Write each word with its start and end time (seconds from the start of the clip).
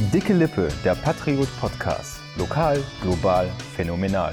Dicke 0.00 0.32
Lippe, 0.32 0.68
der 0.84 0.94
Patriot 0.94 1.48
Podcast. 1.58 2.20
Lokal, 2.38 2.80
global, 3.02 3.50
phänomenal. 3.74 4.32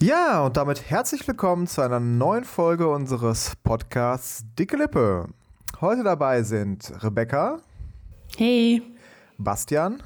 Ja, 0.00 0.46
und 0.46 0.56
damit 0.56 0.88
herzlich 0.88 1.26
willkommen 1.26 1.66
zu 1.66 1.80
einer 1.80 1.98
neuen 1.98 2.44
Folge 2.44 2.88
unseres 2.88 3.56
Podcasts 3.64 4.44
Dicke 4.56 4.76
Lippe. 4.76 5.26
Heute 5.80 6.04
dabei 6.04 6.44
sind 6.44 6.92
Rebecca. 7.02 7.58
Hey. 8.36 8.82
Bastian. 9.36 10.00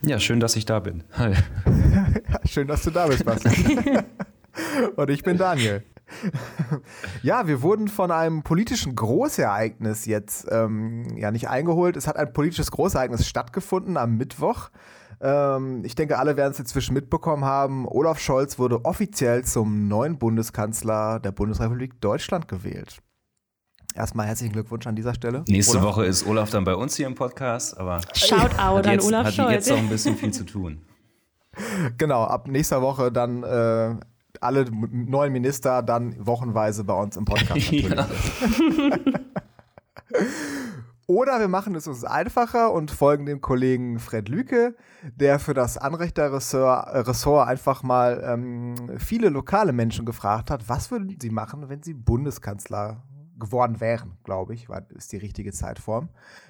Ja, 0.00 0.20
schön, 0.20 0.38
dass 0.38 0.54
ich 0.54 0.64
da 0.64 0.78
bin. 0.78 1.02
Hi. 1.18 1.34
schön, 2.44 2.68
dass 2.68 2.84
du 2.84 2.92
da 2.92 3.08
bist, 3.08 3.24
Bastian. 3.24 4.04
und 4.96 5.10
ich 5.10 5.24
bin 5.24 5.36
Daniel. 5.36 5.82
ja, 7.22 7.46
wir 7.46 7.62
wurden 7.62 7.88
von 7.88 8.10
einem 8.10 8.42
politischen 8.42 8.94
Großereignis 8.94 10.06
jetzt 10.06 10.46
ähm, 10.50 11.16
ja 11.16 11.30
nicht 11.30 11.48
eingeholt. 11.48 11.96
Es 11.96 12.06
hat 12.06 12.16
ein 12.16 12.32
politisches 12.32 12.70
Großereignis 12.70 13.26
stattgefunden 13.26 13.96
am 13.96 14.16
Mittwoch. 14.16 14.70
Ähm, 15.20 15.84
ich 15.84 15.94
denke, 15.94 16.18
alle 16.18 16.36
werden 16.36 16.52
es 16.52 16.58
inzwischen 16.58 16.94
mitbekommen 16.94 17.44
haben. 17.44 17.86
Olaf 17.86 18.18
Scholz 18.18 18.58
wurde 18.58 18.84
offiziell 18.84 19.44
zum 19.44 19.88
neuen 19.88 20.18
Bundeskanzler 20.18 21.20
der 21.20 21.32
Bundesrepublik 21.32 22.00
Deutschland 22.00 22.48
gewählt. 22.48 22.98
Erstmal 23.94 24.26
herzlichen 24.26 24.52
Glückwunsch 24.52 24.86
an 24.88 24.96
dieser 24.96 25.14
Stelle. 25.14 25.44
Nächste 25.48 25.78
Olaf. 25.78 25.90
Woche 25.90 26.06
ist 26.06 26.26
Olaf 26.26 26.50
dann 26.50 26.64
bei 26.64 26.74
uns 26.74 26.96
hier 26.96 27.06
im 27.06 27.14
Podcast, 27.14 27.78
aber 27.78 28.00
Shoutout 28.12 28.56
an 28.58 28.84
jetzt, 28.84 29.06
Olaf 29.06 29.26
hat 29.26 29.34
Scholz. 29.34 29.52
jetzt 29.52 29.70
noch 29.70 29.78
ein 29.78 29.88
bisschen 29.88 30.16
viel 30.16 30.32
zu 30.32 30.44
tun. 30.44 30.82
Genau, 31.98 32.24
ab 32.24 32.48
nächster 32.48 32.82
Woche 32.82 33.12
dann 33.12 33.44
äh, 33.44 33.94
alle 34.44 34.66
neuen 34.70 35.32
Minister 35.32 35.82
dann 35.82 36.14
wochenweise 36.24 36.84
bei 36.84 36.94
uns 36.94 37.16
im 37.16 37.24
Podcast. 37.24 37.72
Ja. 37.72 38.08
Oder 41.06 41.38
wir 41.38 41.48
machen 41.48 41.74
es 41.74 41.86
uns 41.86 42.02
einfacher 42.02 42.72
und 42.72 42.90
folgen 42.90 43.26
dem 43.26 43.42
Kollegen 43.42 43.98
Fred 43.98 44.30
Lüke, 44.30 44.74
der 45.14 45.38
für 45.38 45.52
das 45.52 45.76
Anrechterressort 45.76 47.46
einfach 47.46 47.82
mal 47.82 48.24
ähm, 48.26 48.74
viele 48.98 49.28
lokale 49.28 49.74
Menschen 49.74 50.06
gefragt 50.06 50.50
hat, 50.50 50.66
was 50.68 50.90
würden 50.90 51.14
sie 51.20 51.30
machen, 51.30 51.68
wenn 51.68 51.82
sie 51.82 51.92
Bundeskanzler 51.92 53.02
geworden 53.38 53.80
wären, 53.80 54.16
glaube 54.24 54.54
ich, 54.54 54.68
war, 54.68 54.82
ist 54.90 55.12
die 55.12 55.16
richtige 55.16 55.52
Zeitform. 55.52 56.08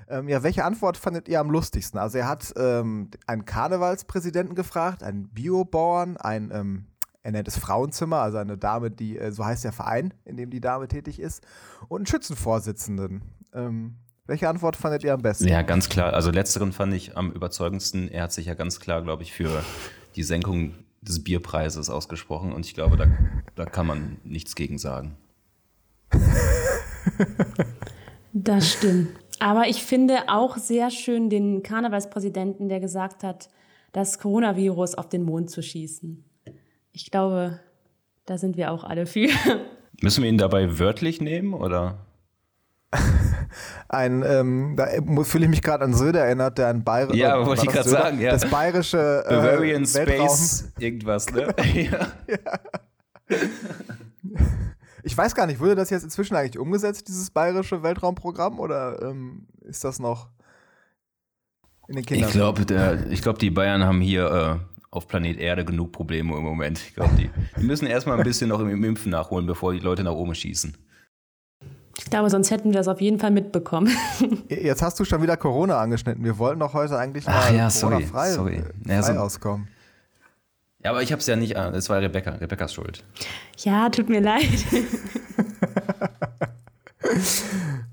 Ähm, 0.09 0.29
ja, 0.29 0.43
welche 0.43 0.65
Antwort 0.65 0.97
fandet 0.97 1.29
ihr 1.29 1.41
am 1.41 1.51
lustigsten? 1.51 1.99
Also 1.99 2.19
er 2.19 2.29
hat 2.29 2.53
ähm, 2.57 3.11
einen 3.27 3.45
Karnevalspräsidenten 3.45 4.55
gefragt, 4.55 5.03
einen 5.03 5.29
Biobauern, 5.29 6.17
einen 6.17 6.51
ähm, 6.53 6.87
er 7.25 7.33
nennt 7.33 7.49
es 7.49 7.59
Frauenzimmer, 7.59 8.19
also 8.19 8.37
eine 8.37 8.59
Dame, 8.59 8.91
die, 8.91 9.19
äh, 9.19 9.33
so 9.33 9.45
heißt 9.45 9.65
der 9.65 9.73
Verein, 9.73 10.13
in 10.27 10.37
dem 10.37 10.51
die 10.51 10.61
Dame 10.61 10.87
tätig 10.89 11.19
ist, 11.19 11.43
und 11.89 12.01
einen 12.01 12.07
Schützenvorsitzenden. 12.07 13.23
Ähm, 13.55 13.97
welche 14.27 14.49
Antwort 14.49 14.77
fandet 14.77 15.05
ihr 15.05 15.15
am 15.15 15.23
besten? 15.23 15.49
Ja, 15.49 15.63
ganz 15.63 15.89
klar. 15.89 16.13
Also 16.13 16.31
letzteren 16.31 16.73
fand 16.73 16.93
ich 16.93 17.17
am 17.17 17.33
überzeugendsten. 17.33 18.09
Er 18.11 18.25
hat 18.25 18.33
sich 18.33 18.47
ja 18.47 18.55
ganz 18.55 18.79
klar, 18.79 19.03
glaube 19.03 19.23
ich, 19.23 19.33
für 19.33 19.65
die 20.17 20.23
Senkung 20.23 20.75
des 21.01 21.25
Bierpreises 21.25 21.89
ausgesprochen 21.89 22.53
und 22.53 22.67
ich 22.67 22.75
glaube, 22.75 22.97
da, 22.97 23.07
da 23.55 23.65
kann 23.65 23.87
man 23.87 24.19
nichts 24.23 24.55
gegen 24.55 24.79
sagen. 24.79 25.17
Das 28.33 28.73
stimmt. 28.73 29.09
Aber 29.39 29.69
ich 29.69 29.83
finde 29.83 30.29
auch 30.29 30.59
sehr 30.59 30.91
schön 30.91 31.31
den 31.31 31.63
Karnevalspräsidenten, 31.63 32.69
der 32.69 32.81
gesagt 32.81 33.23
hat, 33.23 33.49
das 33.93 34.19
Coronavirus 34.19 34.97
auf 34.97 35.09
den 35.09 35.23
Mond 35.23 35.51
zu 35.51 35.63
schießen. 35.63 36.25
Ich 36.95 37.11
glaube, 37.11 37.59
da 38.25 38.39
sind 38.39 38.57
wir 38.57 38.71
auch 38.71 38.85
alle 38.85 39.07
für. 39.07 39.29
Müssen 40.01 40.23
wir 40.23 40.31
ihn 40.31 40.39
dabei 40.39 40.79
wörtlich 40.79 41.21
nehmen 41.21 41.53
oder? 41.53 42.07
Ein, 43.89 44.23
ähm, 44.25 44.77
da 44.77 44.87
fühle 45.25 45.45
ich 45.45 45.51
mich 45.51 45.63
gerade 45.63 45.85
an 45.85 45.93
Söder 45.93 46.21
erinnert, 46.21 46.59
der 46.59 46.69
ein 46.69 46.85
Bayer 46.85 47.13
Ja, 47.15 47.45
wollte 47.45 47.65
ich 47.65 47.71
gerade 47.71 47.89
sagen, 47.89 48.21
ja. 48.21 48.31
Das 48.31 48.49
bayerische 48.49 49.25
äh, 49.27 49.31
Bavarian 49.31 49.87
Space 49.87 50.73
irgendwas, 50.79 51.31
ne? 51.33 51.55
ja. 51.75 52.09
ja. 52.29 53.39
Ich 55.03 55.17
weiß 55.17 55.35
gar 55.35 55.47
nicht, 55.47 55.61
wurde 55.61 55.75
das 55.75 55.91
jetzt 55.91 56.05
inzwischen 56.05 56.37
eigentlich 56.37 56.59
umgesetzt, 56.59 57.09
dieses 57.09 57.31
bayerische 57.31 57.83
Weltraumprogramm, 57.83 58.59
oder 58.59 59.03
ähm, 59.03 59.47
ist 59.63 59.85
das 59.85 59.99
noch 59.99 60.29
in 61.89 61.97
den 61.97 62.05
Kindern? 62.05 62.29
Ich 62.29 62.35
glaube, 62.35 62.65
glaub, 62.65 63.39
die 63.39 63.51
Bayern 63.51 63.85
haben 63.85 64.01
hier 64.01 64.61
äh, 64.61 64.74
auf 64.95 65.09
Planet 65.09 65.39
Erde 65.39 65.65
genug 65.65 65.93
Probleme 65.93 66.37
im 66.37 66.43
Moment. 66.43 66.79
Ich 66.79 66.95
glaube, 66.95 67.15
die, 67.17 67.31
die, 67.59 67.65
müssen 67.65 67.87
erstmal 67.87 68.19
ein 68.19 68.25
bisschen 68.25 68.49
noch 68.49 68.61
im 68.61 68.85
Impfen 68.85 69.11
nachholen, 69.11 69.47
bevor 69.47 69.73
die 69.73 69.81
Leute 69.81 70.05
nach 70.05 70.13
oben 70.13 70.35
schießen. 70.35 70.77
Ich 71.99 72.11
glaube, 72.11 72.31
sonst 72.31 72.51
hätten 72.51 72.71
wir 72.71 72.79
das 72.79 72.89
auf 72.89 73.01
jeden 73.01 73.19
Fall 73.19 73.31
mitbekommen. 73.31 73.91
Jetzt 74.49 74.83
hast 74.83 74.99
du 74.99 75.05
schon 75.05 75.23
wieder 75.23 75.37
Corona 75.37 75.79
angeschnitten. 75.79 76.25
Wir 76.25 76.39
wollten 76.39 76.61
doch 76.61 76.75
heute 76.75 76.99
eigentlich 76.99 77.27
mal 77.27 77.35
Ach 77.37 77.53
ja, 77.53 77.71
sorry, 77.71 78.05
frei, 78.05 78.33
sorry. 78.33 78.63
frei 78.85 78.95
ja, 78.95 79.03
so, 79.03 79.13
auskommen. 79.13 79.69
Ja, 80.83 80.91
aber 80.91 81.03
ich 81.03 81.13
habe 81.13 81.21
es 81.21 81.27
ja 81.27 81.37
nicht, 81.37 81.57
es 81.57 81.89
war 81.89 82.01
Rebecca, 82.01 82.33
Rebecca's 82.33 82.75
Schuld. 82.75 83.05
Ja, 83.59 83.89
tut 83.89 84.09
mir 84.09 84.21
leid. 84.21 84.45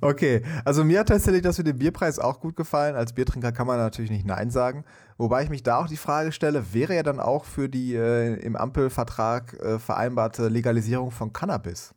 okay, 0.02 0.42
also 0.66 0.84
mir 0.84 1.00
hat 1.00 1.08
tatsächlich 1.08 1.42
das 1.44 1.58
mit 1.58 1.68
dem 1.68 1.78
Bierpreis 1.78 2.20
auch 2.20 2.40
gut 2.40 2.56
gefallen. 2.56 2.96
Als 2.96 3.14
Biertrinker 3.14 3.52
kann 3.52 3.68
man 3.68 3.78
natürlich 3.78 4.12
nicht 4.12 4.26
Nein 4.26 4.50
sagen. 4.50 4.84
Wobei 5.18 5.44
ich 5.44 5.50
mich 5.50 5.64
da 5.64 5.78
auch 5.78 5.88
die 5.88 5.98
Frage 5.98 6.32
stelle, 6.32 6.74
wäre 6.74 6.96
ja 6.96 7.04
dann 7.04 7.20
auch 7.20 7.46
für 7.46 7.70
die 7.70 7.96
äh, 7.96 8.34
im 8.42 8.56
Ampelvertrag 8.56 9.54
äh, 9.54 9.80
vereinbarte 9.80 10.48
Legalisierung 10.48 11.12
von 11.12 11.32
Cannabis? 11.32 11.94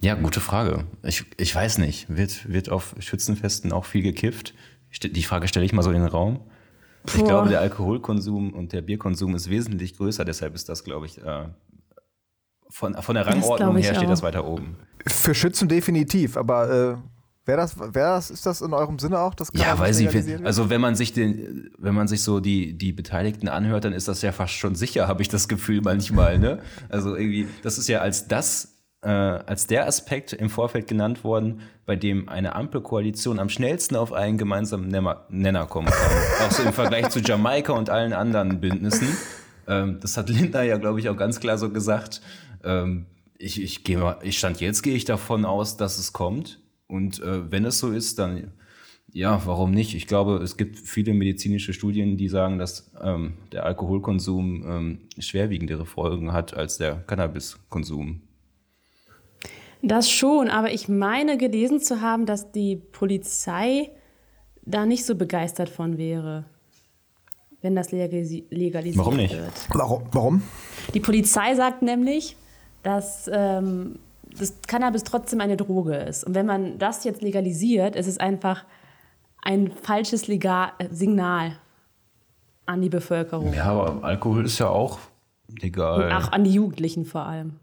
ja, 0.00 0.14
gute 0.14 0.40
Frage. 0.40 0.84
Ich, 1.02 1.24
ich 1.38 1.54
weiß 1.54 1.78
nicht. 1.78 2.14
Wird, 2.14 2.52
wird 2.52 2.68
auf 2.68 2.94
Schützenfesten 2.98 3.72
auch 3.72 3.86
viel 3.86 4.02
gekifft? 4.02 4.54
Die 5.02 5.22
Frage 5.22 5.48
stelle 5.48 5.64
ich 5.64 5.72
mal 5.72 5.82
so 5.82 5.90
in 5.90 6.00
den 6.00 6.06
Raum. 6.06 6.40
Ich 7.06 7.14
Boah. 7.14 7.24
glaube, 7.24 7.48
der 7.48 7.60
Alkoholkonsum 7.60 8.52
und 8.52 8.72
der 8.72 8.82
Bierkonsum 8.82 9.34
ist 9.34 9.50
wesentlich 9.50 9.96
größer, 9.96 10.24
deshalb 10.24 10.54
ist 10.54 10.68
das, 10.68 10.84
glaube 10.84 11.06
ich, 11.06 11.18
äh, 11.22 11.48
von, 12.68 12.94
von 12.94 13.14
der 13.14 13.26
Rangordnung 13.26 13.76
her 13.76 13.94
steht 13.94 14.06
auch. 14.06 14.10
das 14.10 14.22
weiter 14.22 14.46
oben. 14.46 14.76
Für 15.06 15.34
Schützen 15.34 15.68
definitiv, 15.68 16.36
aber 16.36 16.70
äh, 16.70 17.46
wäre 17.46 17.58
das, 17.58 17.78
wär 17.78 18.14
das, 18.14 18.30
ist 18.30 18.46
das 18.46 18.60
in 18.60 18.72
eurem 18.72 18.98
Sinne 18.98 19.18
auch 19.18 19.34
das 19.34 19.50
Ja, 19.54 19.78
weiß 19.78 20.00
ich. 20.00 20.44
Also 20.44 20.70
wenn 20.70 20.80
man 20.80 20.94
sich 20.94 21.12
den, 21.12 21.70
wenn 21.78 21.94
man 21.94 22.08
sich 22.08 22.22
so 22.22 22.40
die, 22.40 22.76
die 22.76 22.92
Beteiligten 22.92 23.48
anhört, 23.48 23.84
dann 23.84 23.92
ist 23.92 24.08
das 24.08 24.22
ja 24.22 24.32
fast 24.32 24.54
schon 24.54 24.74
sicher, 24.74 25.08
habe 25.08 25.22
ich 25.22 25.28
das 25.28 25.48
Gefühl 25.48 25.80
manchmal. 25.82 26.38
Ne? 26.38 26.60
Also 26.88 27.16
irgendwie, 27.16 27.48
das 27.62 27.78
ist 27.78 27.88
ja 27.88 28.00
als 28.00 28.28
das 28.28 28.72
äh, 29.02 29.08
als 29.08 29.66
der 29.66 29.86
Aspekt 29.86 30.32
im 30.32 30.48
Vorfeld 30.48 30.86
genannt 30.86 31.24
worden, 31.24 31.60
bei 31.86 31.96
dem 31.96 32.28
eine 32.28 32.54
Ampelkoalition 32.54 33.40
am 33.40 33.48
schnellsten 33.48 33.96
auf 33.96 34.12
einen 34.12 34.38
gemeinsamen 34.38 34.88
Nenner 35.28 35.66
kommen 35.66 35.88
kann. 35.88 36.46
auch 36.46 36.52
so 36.52 36.62
im 36.62 36.72
Vergleich 36.72 37.08
zu 37.08 37.18
Jamaika 37.20 37.72
und 37.72 37.90
allen 37.90 38.12
anderen 38.12 38.60
Bündnissen. 38.60 39.08
Ähm, 39.66 39.98
das 40.00 40.16
hat 40.16 40.28
Lindner 40.28 40.62
ja, 40.62 40.76
glaube 40.76 41.00
ich, 41.00 41.08
auch 41.08 41.16
ganz 41.16 41.40
klar 41.40 41.58
so 41.58 41.70
gesagt. 41.70 42.20
Ähm, 42.64 43.06
ich, 43.42 43.60
ich, 43.60 43.84
geh 43.84 43.96
mal, 43.96 44.18
ich 44.22 44.38
stand 44.38 44.60
jetzt, 44.60 44.82
gehe 44.82 44.94
ich 44.94 45.04
davon 45.04 45.44
aus, 45.44 45.76
dass 45.76 45.98
es 45.98 46.12
kommt. 46.12 46.60
Und 46.86 47.20
äh, 47.20 47.50
wenn 47.50 47.64
es 47.64 47.78
so 47.78 47.90
ist, 47.90 48.18
dann 48.18 48.52
ja, 49.14 49.44
warum 49.44 49.72
nicht? 49.72 49.94
Ich 49.94 50.06
glaube, 50.06 50.36
es 50.36 50.56
gibt 50.56 50.78
viele 50.78 51.12
medizinische 51.12 51.74
Studien, 51.74 52.16
die 52.16 52.28
sagen, 52.28 52.58
dass 52.58 52.92
ähm, 53.02 53.34
der 53.52 53.66
Alkoholkonsum 53.66 54.64
ähm, 54.66 54.98
schwerwiegendere 55.18 55.84
Folgen 55.84 56.32
hat 56.32 56.54
als 56.54 56.78
der 56.78 56.94
Cannabiskonsum. 57.06 58.22
Das 59.82 60.08
schon, 60.08 60.48
aber 60.48 60.72
ich 60.72 60.88
meine 60.88 61.36
gelesen 61.36 61.80
zu 61.80 62.00
haben, 62.00 62.24
dass 62.24 62.52
die 62.52 62.76
Polizei 62.76 63.90
da 64.64 64.86
nicht 64.86 65.04
so 65.04 65.16
begeistert 65.16 65.68
von 65.68 65.98
wäre, 65.98 66.44
wenn 67.60 67.74
das 67.74 67.90
legalisiert 67.90 68.96
Warum 68.96 69.16
nicht? 69.16 69.34
wird. 69.34 69.52
Warum? 69.74 70.04
Warum? 70.12 70.42
Die 70.94 71.00
Polizei 71.00 71.54
sagt 71.54 71.82
nämlich, 71.82 72.36
dass 72.82 73.30
ähm, 73.32 73.98
das 74.38 74.54
Cannabis 74.66 75.04
trotzdem 75.04 75.40
eine 75.40 75.56
Droge 75.56 75.94
ist. 75.96 76.24
Und 76.24 76.34
wenn 76.34 76.46
man 76.46 76.78
das 76.78 77.04
jetzt 77.04 77.22
legalisiert, 77.22 77.96
ist 77.96 78.06
es 78.06 78.18
einfach 78.18 78.64
ein 79.42 79.70
falsches 79.70 80.26
Legal 80.28 80.70
Signal 80.90 81.58
an 82.66 82.80
die 82.80 82.88
Bevölkerung. 82.88 83.52
Ja, 83.52 83.64
aber 83.64 84.04
Alkohol 84.04 84.44
ist 84.44 84.58
ja 84.58 84.68
auch 84.68 84.98
legal. 85.48 86.04
Und 86.04 86.12
auch 86.12 86.32
an 86.32 86.44
die 86.44 86.52
Jugendlichen 86.52 87.04
vor 87.04 87.26
allem. 87.26 87.58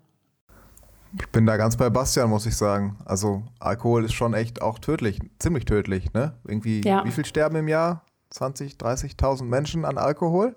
Ich 1.17 1.27
bin 1.29 1.45
da 1.45 1.57
ganz 1.57 1.75
bei 1.75 1.89
Bastian, 1.89 2.29
muss 2.29 2.45
ich 2.45 2.55
sagen. 2.55 2.97
Also 3.05 3.43
Alkohol 3.59 4.05
ist 4.05 4.13
schon 4.13 4.33
echt 4.35 4.61
auch 4.61 4.77
tödlich, 4.77 5.19
ziemlich 5.39 5.65
tödlich, 5.65 6.13
ne? 6.13 6.33
Irgendwie, 6.47 6.81
ja. 6.81 7.03
wie 7.03 7.11
viel 7.11 7.25
sterben 7.25 7.55
im 7.55 7.67
Jahr? 7.67 8.03
20, 8.29 8.73
30.000 8.73 9.43
Menschen 9.45 9.85
an 9.85 9.97
Alkohol. 9.97 10.55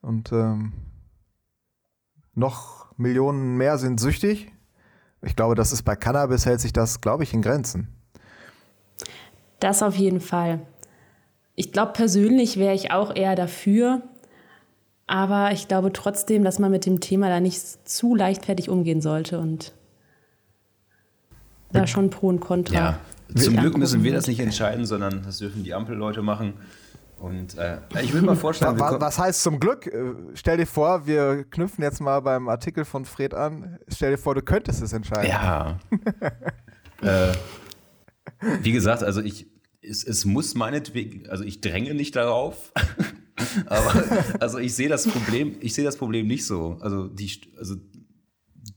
Und 0.00 0.30
ähm, 0.30 0.72
noch 2.34 2.83
Millionen 2.96 3.56
mehr 3.56 3.78
sind 3.78 4.00
süchtig. 4.00 4.52
Ich 5.22 5.36
glaube, 5.36 5.54
das 5.54 5.72
ist 5.72 5.82
bei 5.82 5.96
Cannabis 5.96 6.46
hält 6.46 6.60
sich 6.60 6.72
das, 6.72 7.00
glaube 7.00 7.22
ich, 7.22 7.32
in 7.32 7.42
Grenzen. 7.42 7.88
Das 9.60 9.82
auf 9.82 9.96
jeden 9.96 10.20
Fall. 10.20 10.60
Ich 11.54 11.72
glaube, 11.72 11.92
persönlich 11.92 12.58
wäre 12.58 12.74
ich 12.74 12.90
auch 12.90 13.14
eher 13.14 13.36
dafür, 13.36 14.02
aber 15.06 15.52
ich 15.52 15.68
glaube 15.68 15.92
trotzdem, 15.92 16.44
dass 16.44 16.58
man 16.58 16.70
mit 16.70 16.86
dem 16.86 17.00
Thema 17.00 17.28
da 17.28 17.40
nicht 17.40 17.88
zu 17.88 18.14
leichtfertig 18.14 18.68
umgehen 18.68 19.00
sollte 19.00 19.38
und 19.38 19.72
da 21.72 21.86
schon 21.86 22.10
Pro 22.10 22.28
und 22.28 22.40
Contra. 22.40 22.74
Ja, 22.74 22.98
Zum 23.34 23.56
Glück 23.56 23.76
müssen 23.76 24.04
wir 24.04 24.12
das 24.12 24.26
nicht 24.26 24.40
entscheiden, 24.40 24.86
sondern 24.86 25.22
das 25.24 25.38
dürfen 25.38 25.64
die 25.64 25.74
Ampelleute 25.74 26.22
machen. 26.22 26.54
Und 27.24 27.56
äh, 27.56 27.78
ich 28.02 28.12
will 28.12 28.20
mal 28.22 28.36
vorstellen, 28.46 28.76
wir 28.76 28.80
Wa- 28.80 28.88
kommen- 28.90 29.00
Was 29.00 29.18
heißt 29.18 29.42
zum 29.42 29.58
Glück? 29.60 29.86
Äh, 29.86 30.12
Stell 30.34 30.58
dir 30.58 30.66
vor, 30.66 31.06
wir 31.06 31.44
knüpfen 31.44 31.82
jetzt 31.82 32.00
mal 32.00 32.20
beim 32.20 32.48
Artikel 32.48 32.84
von 32.84 33.04
Fred 33.06 33.32
an. 33.32 33.78
Stell 33.88 34.10
dir 34.10 34.18
vor, 34.18 34.34
du 34.34 34.42
könntest 34.42 34.82
es 34.82 34.92
entscheiden. 34.92 35.30
Ja. 35.30 35.78
äh, 37.02 37.32
wie 38.62 38.72
gesagt, 38.72 39.02
also 39.02 39.20
ich, 39.22 39.46
es, 39.80 40.04
es 40.04 40.24
muss 40.26 40.54
meinetwegen, 40.54 41.28
also 41.30 41.44
ich 41.44 41.60
dränge 41.60 41.94
nicht 41.94 42.14
darauf, 42.16 42.72
aber 43.66 44.04
also 44.40 44.58
ich 44.58 44.74
sehe 44.74 44.88
das 44.88 45.06
Problem, 45.08 45.56
ich 45.60 45.72
sehe 45.74 45.84
das 45.84 45.96
Problem 45.96 46.26
nicht 46.26 46.46
so. 46.46 46.76
Also 46.80 47.08
die, 47.08 47.30
also 47.58 47.76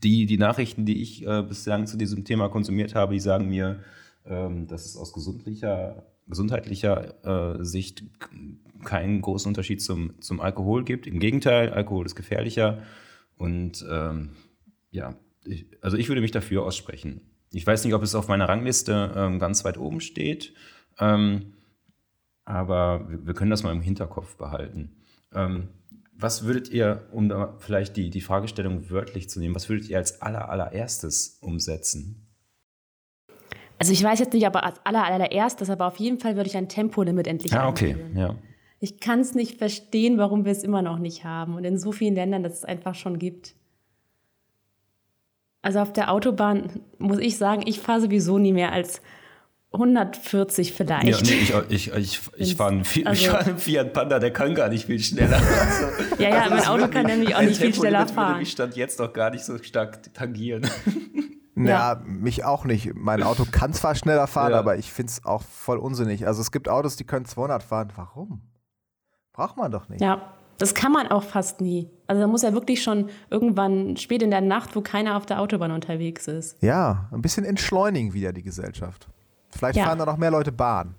die, 0.04 0.26
die 0.26 0.38
Nachrichten, 0.38 0.86
die 0.86 1.02
ich 1.02 1.26
äh, 1.28 1.44
bislang 1.44 1.88
zu 1.88 1.98
diesem 1.98 2.24
Thema 2.24 2.50
konsumiert 2.50 2.96
habe, 2.96 3.14
die 3.14 3.20
sagen 3.20 3.50
mir, 3.50 3.80
ähm, 4.26 4.68
dass 4.68 4.86
es 4.86 4.96
aus 4.96 5.12
gesundlicher, 5.12 6.06
gesundheitlicher 6.28 7.58
äh, 7.60 7.64
Sicht 7.64 8.04
keinen 8.84 9.22
großen 9.22 9.50
Unterschied 9.50 9.82
zum, 9.82 10.20
zum 10.22 10.40
Alkohol 10.40 10.84
gibt. 10.84 11.08
Im 11.08 11.20
Gegenteil, 11.20 11.72
Alkohol 11.72 12.06
ist 12.06 12.16
gefährlicher. 12.16 12.84
Und 13.36 13.86
ähm, 13.90 14.32
ja, 14.92 15.16
ich, 15.46 15.68
also 15.82 15.98
ich 15.98 16.08
würde 16.10 16.22
mich 16.22 16.32
dafür 16.32 16.64
aussprechen. 16.64 17.22
Ich 17.52 17.66
weiß 17.66 17.86
nicht, 17.86 17.94
ob 17.94 18.04
es 18.04 18.16
auf 18.16 18.28
meiner 18.28 18.50
Rangliste 18.50 19.14
ähm, 19.16 19.40
ganz 19.40 19.64
weit 19.64 19.78
oben 19.78 20.02
steht, 20.02 20.54
ähm, 21.00 21.54
aber 22.44 23.10
wir, 23.10 23.28
wir 23.28 23.34
können 23.34 23.52
das 23.52 23.64
mal 23.64 23.72
im 23.72 23.82
Hinterkopf 23.82 24.36
behalten. 24.36 24.98
Ähm, 25.34 25.70
was 26.14 26.44
würdet 26.44 26.70
ihr, 26.70 27.08
um 27.12 27.30
da 27.30 27.56
vielleicht 27.60 27.96
die, 27.96 28.10
die 28.10 28.22
Fragestellung 28.22 28.90
wörtlich 28.90 29.30
zu 29.30 29.40
nehmen, 29.40 29.56
was 29.56 29.70
würdet 29.70 29.88
ihr 29.90 29.98
als 29.98 30.22
aller, 30.22 30.50
allererstes 30.50 31.38
umsetzen? 31.42 32.27
Also 33.80 33.94
ich 33.94 34.04
weiß 34.04 34.20
jetzt 34.20 34.34
nicht, 34.34 34.46
aber 34.48 34.64
als 34.64 34.80
aller, 34.84 35.04
allererstes, 35.06 35.70
aber 35.70 35.86
auf 35.88 35.98
jeden 35.98 36.20
Fall 36.20 36.36
würde 36.36 36.50
ich 36.50 36.58
ein 36.58 36.68
Tempolimit 36.70 37.28
endlich 37.28 37.54
Ah, 37.54 37.68
okay, 37.70 37.92
einführen. 37.92 38.18
ja. 38.18 38.36
Ich 38.80 39.00
kann 39.00 39.20
es 39.22 39.34
nicht 39.36 39.58
verstehen, 39.58 40.18
warum 40.18 40.46
wir 40.46 40.52
es 40.52 40.64
immer 40.64 40.82
noch 40.82 41.00
nicht 41.00 41.24
haben 41.24 41.56
und 41.56 41.64
in 41.64 41.78
so 41.80 41.92
vielen 41.92 42.16
Ländern, 42.16 42.44
dass 42.44 42.54
es 42.54 42.66
einfach 42.66 42.94
schon 42.96 43.18
gibt. 43.20 43.56
Also 45.62 45.80
auf 45.80 45.92
der 45.94 46.12
Autobahn 46.12 46.82
muss 46.98 47.18
ich 47.20 47.38
sagen, 47.38 47.64
ich 47.66 47.80
fahre 47.80 48.02
sowieso 48.02 48.38
nie 48.38 48.54
mehr 48.54 48.72
als 48.72 49.02
140 49.74 50.72
vielleicht. 50.74 51.06
Ja, 51.08 51.18
nee, 51.22 51.64
ich, 51.70 51.88
ich, 51.88 51.94
ich, 51.94 52.20
ich 52.38 52.56
fahre 52.56 52.72
einen, 52.72 52.84
Also- 53.06 53.30
fahr 53.32 53.46
einen 53.46 53.58
Fiat 53.58 53.94
Panda, 53.94 54.18
der 54.20 54.32
kann 54.32 54.56
gar 54.56 54.70
nicht 54.70 54.86
viel 54.86 55.00
schneller. 55.00 55.42
Also, 55.42 56.24
ja, 56.24 56.30
ja, 56.30 56.40
mein 56.50 56.58
das 56.58 56.68
Auto 56.68 56.88
kann 56.88 57.06
nämlich 57.08 57.36
auch 57.36 57.42
nicht 57.42 57.58
viel 57.60 57.74
schneller 57.74 58.06
Tempolimit 58.06 58.10
würde 58.10 58.14
fahren. 58.14 58.40
mich 58.40 58.52
Stand 58.52 58.76
jetzt 58.76 59.00
noch 59.00 59.12
gar 59.12 59.30
nicht 59.32 59.44
so 59.44 59.58
stark 59.62 60.14
tangieren. 60.14 60.68
Ja, 61.66 62.02
mich 62.06 62.46
auch 62.46 62.66
nicht. 62.66 62.94
Mein 62.96 63.24
Auto 63.24 63.46
kann 63.52 63.74
zwar 63.74 63.96
schneller 63.96 64.28
fahren, 64.28 64.52
Ja. 64.52 64.60
aber 64.60 64.78
ich 64.78 64.92
finde 64.92 65.12
es 65.12 65.26
auch 65.26 65.42
voll 65.42 65.78
unsinnig. 65.78 66.28
Also 66.28 66.42
es 66.42 66.52
gibt 66.52 66.70
Autos, 66.70 66.96
die 66.96 67.04
können 67.04 67.26
200 67.26 67.64
fahren. 67.64 67.92
Warum? 67.96 68.42
Braucht 69.34 69.58
man 69.58 69.72
doch 69.72 69.90
nicht. 69.90 70.02
Ja, 70.02 70.22
das 70.58 70.74
kann 70.74 70.92
man 70.92 71.08
auch 71.08 71.24
fast 71.24 71.62
nie. 71.62 71.90
Also 72.08 72.22
da 72.22 72.28
muss 72.28 72.42
ja 72.42 72.54
wirklich 72.54 72.82
schon 72.84 73.10
irgendwann 73.30 73.98
spät 73.98 74.22
in 74.24 74.32
der 74.32 74.42
Nacht, 74.42 74.76
wo 74.76 74.82
keiner 74.82 75.16
auf 75.18 75.26
der 75.26 75.40
Autobahn 75.42 75.72
unterwegs 75.72 76.28
ist. 76.28 76.62
Ja, 76.64 77.08
ein 77.12 77.22
bisschen 77.22 77.46
entschleunigen 77.46 78.14
wieder 78.14 78.34
die 78.34 78.44
Gesellschaft. 78.44 79.08
Vielleicht 79.52 79.78
Ja. 79.78 79.86
fahren 79.86 80.00
da 80.00 80.06
noch 80.06 80.18
mehr 80.18 80.32
Leute 80.32 80.52
Bahn. 80.52 80.96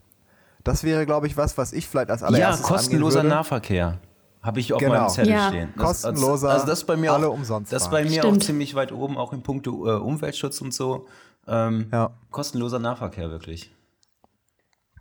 Das 0.65 0.85
wäre, 0.85 1.07
glaube 1.07 1.27
ich, 1.27 1.37
was, 1.37 1.57
was 1.57 1.73
ich 1.73 1.89
vielleicht 1.89 2.11
als 2.11 2.21
Ja, 2.21 2.27
allererstes 2.29 2.67
kostenloser 2.67 3.21
angehen 3.21 3.31
würde. 3.31 3.37
Nahverkehr. 3.37 3.99
Habe 4.43 4.61
ich 4.61 4.73
auf 4.73 4.79
Genau. 4.81 4.95
meinem 4.95 5.09
Zettel 5.09 5.33
Ja. 5.33 5.49
stehen. 5.49 5.75
Kostenloser, 5.77 6.51
also 6.51 6.67
das 6.67 6.81
ist 6.81 6.85
bei 6.87 6.97
mir 6.97 7.13
alle 7.13 7.29
auch, 7.29 7.35
umsonst 7.35 7.73
Das 7.73 7.91
bei 7.91 8.05
mir 8.05 8.23
auch 8.25 8.29
Stimmt. 8.29 8.45
ziemlich 8.45 8.75
weit 8.75 8.93
oben, 8.93 9.17
auch 9.19 9.33
in 9.33 9.43
puncto 9.43 9.87
äh, 9.87 9.99
Umweltschutz 9.99 10.61
und 10.61 10.73
so. 10.73 11.07
Ähm, 11.47 11.89
Ja. 11.93 12.11
Kostenloser 12.31 12.79
Nahverkehr, 12.79 13.31
wirklich. 13.31 13.75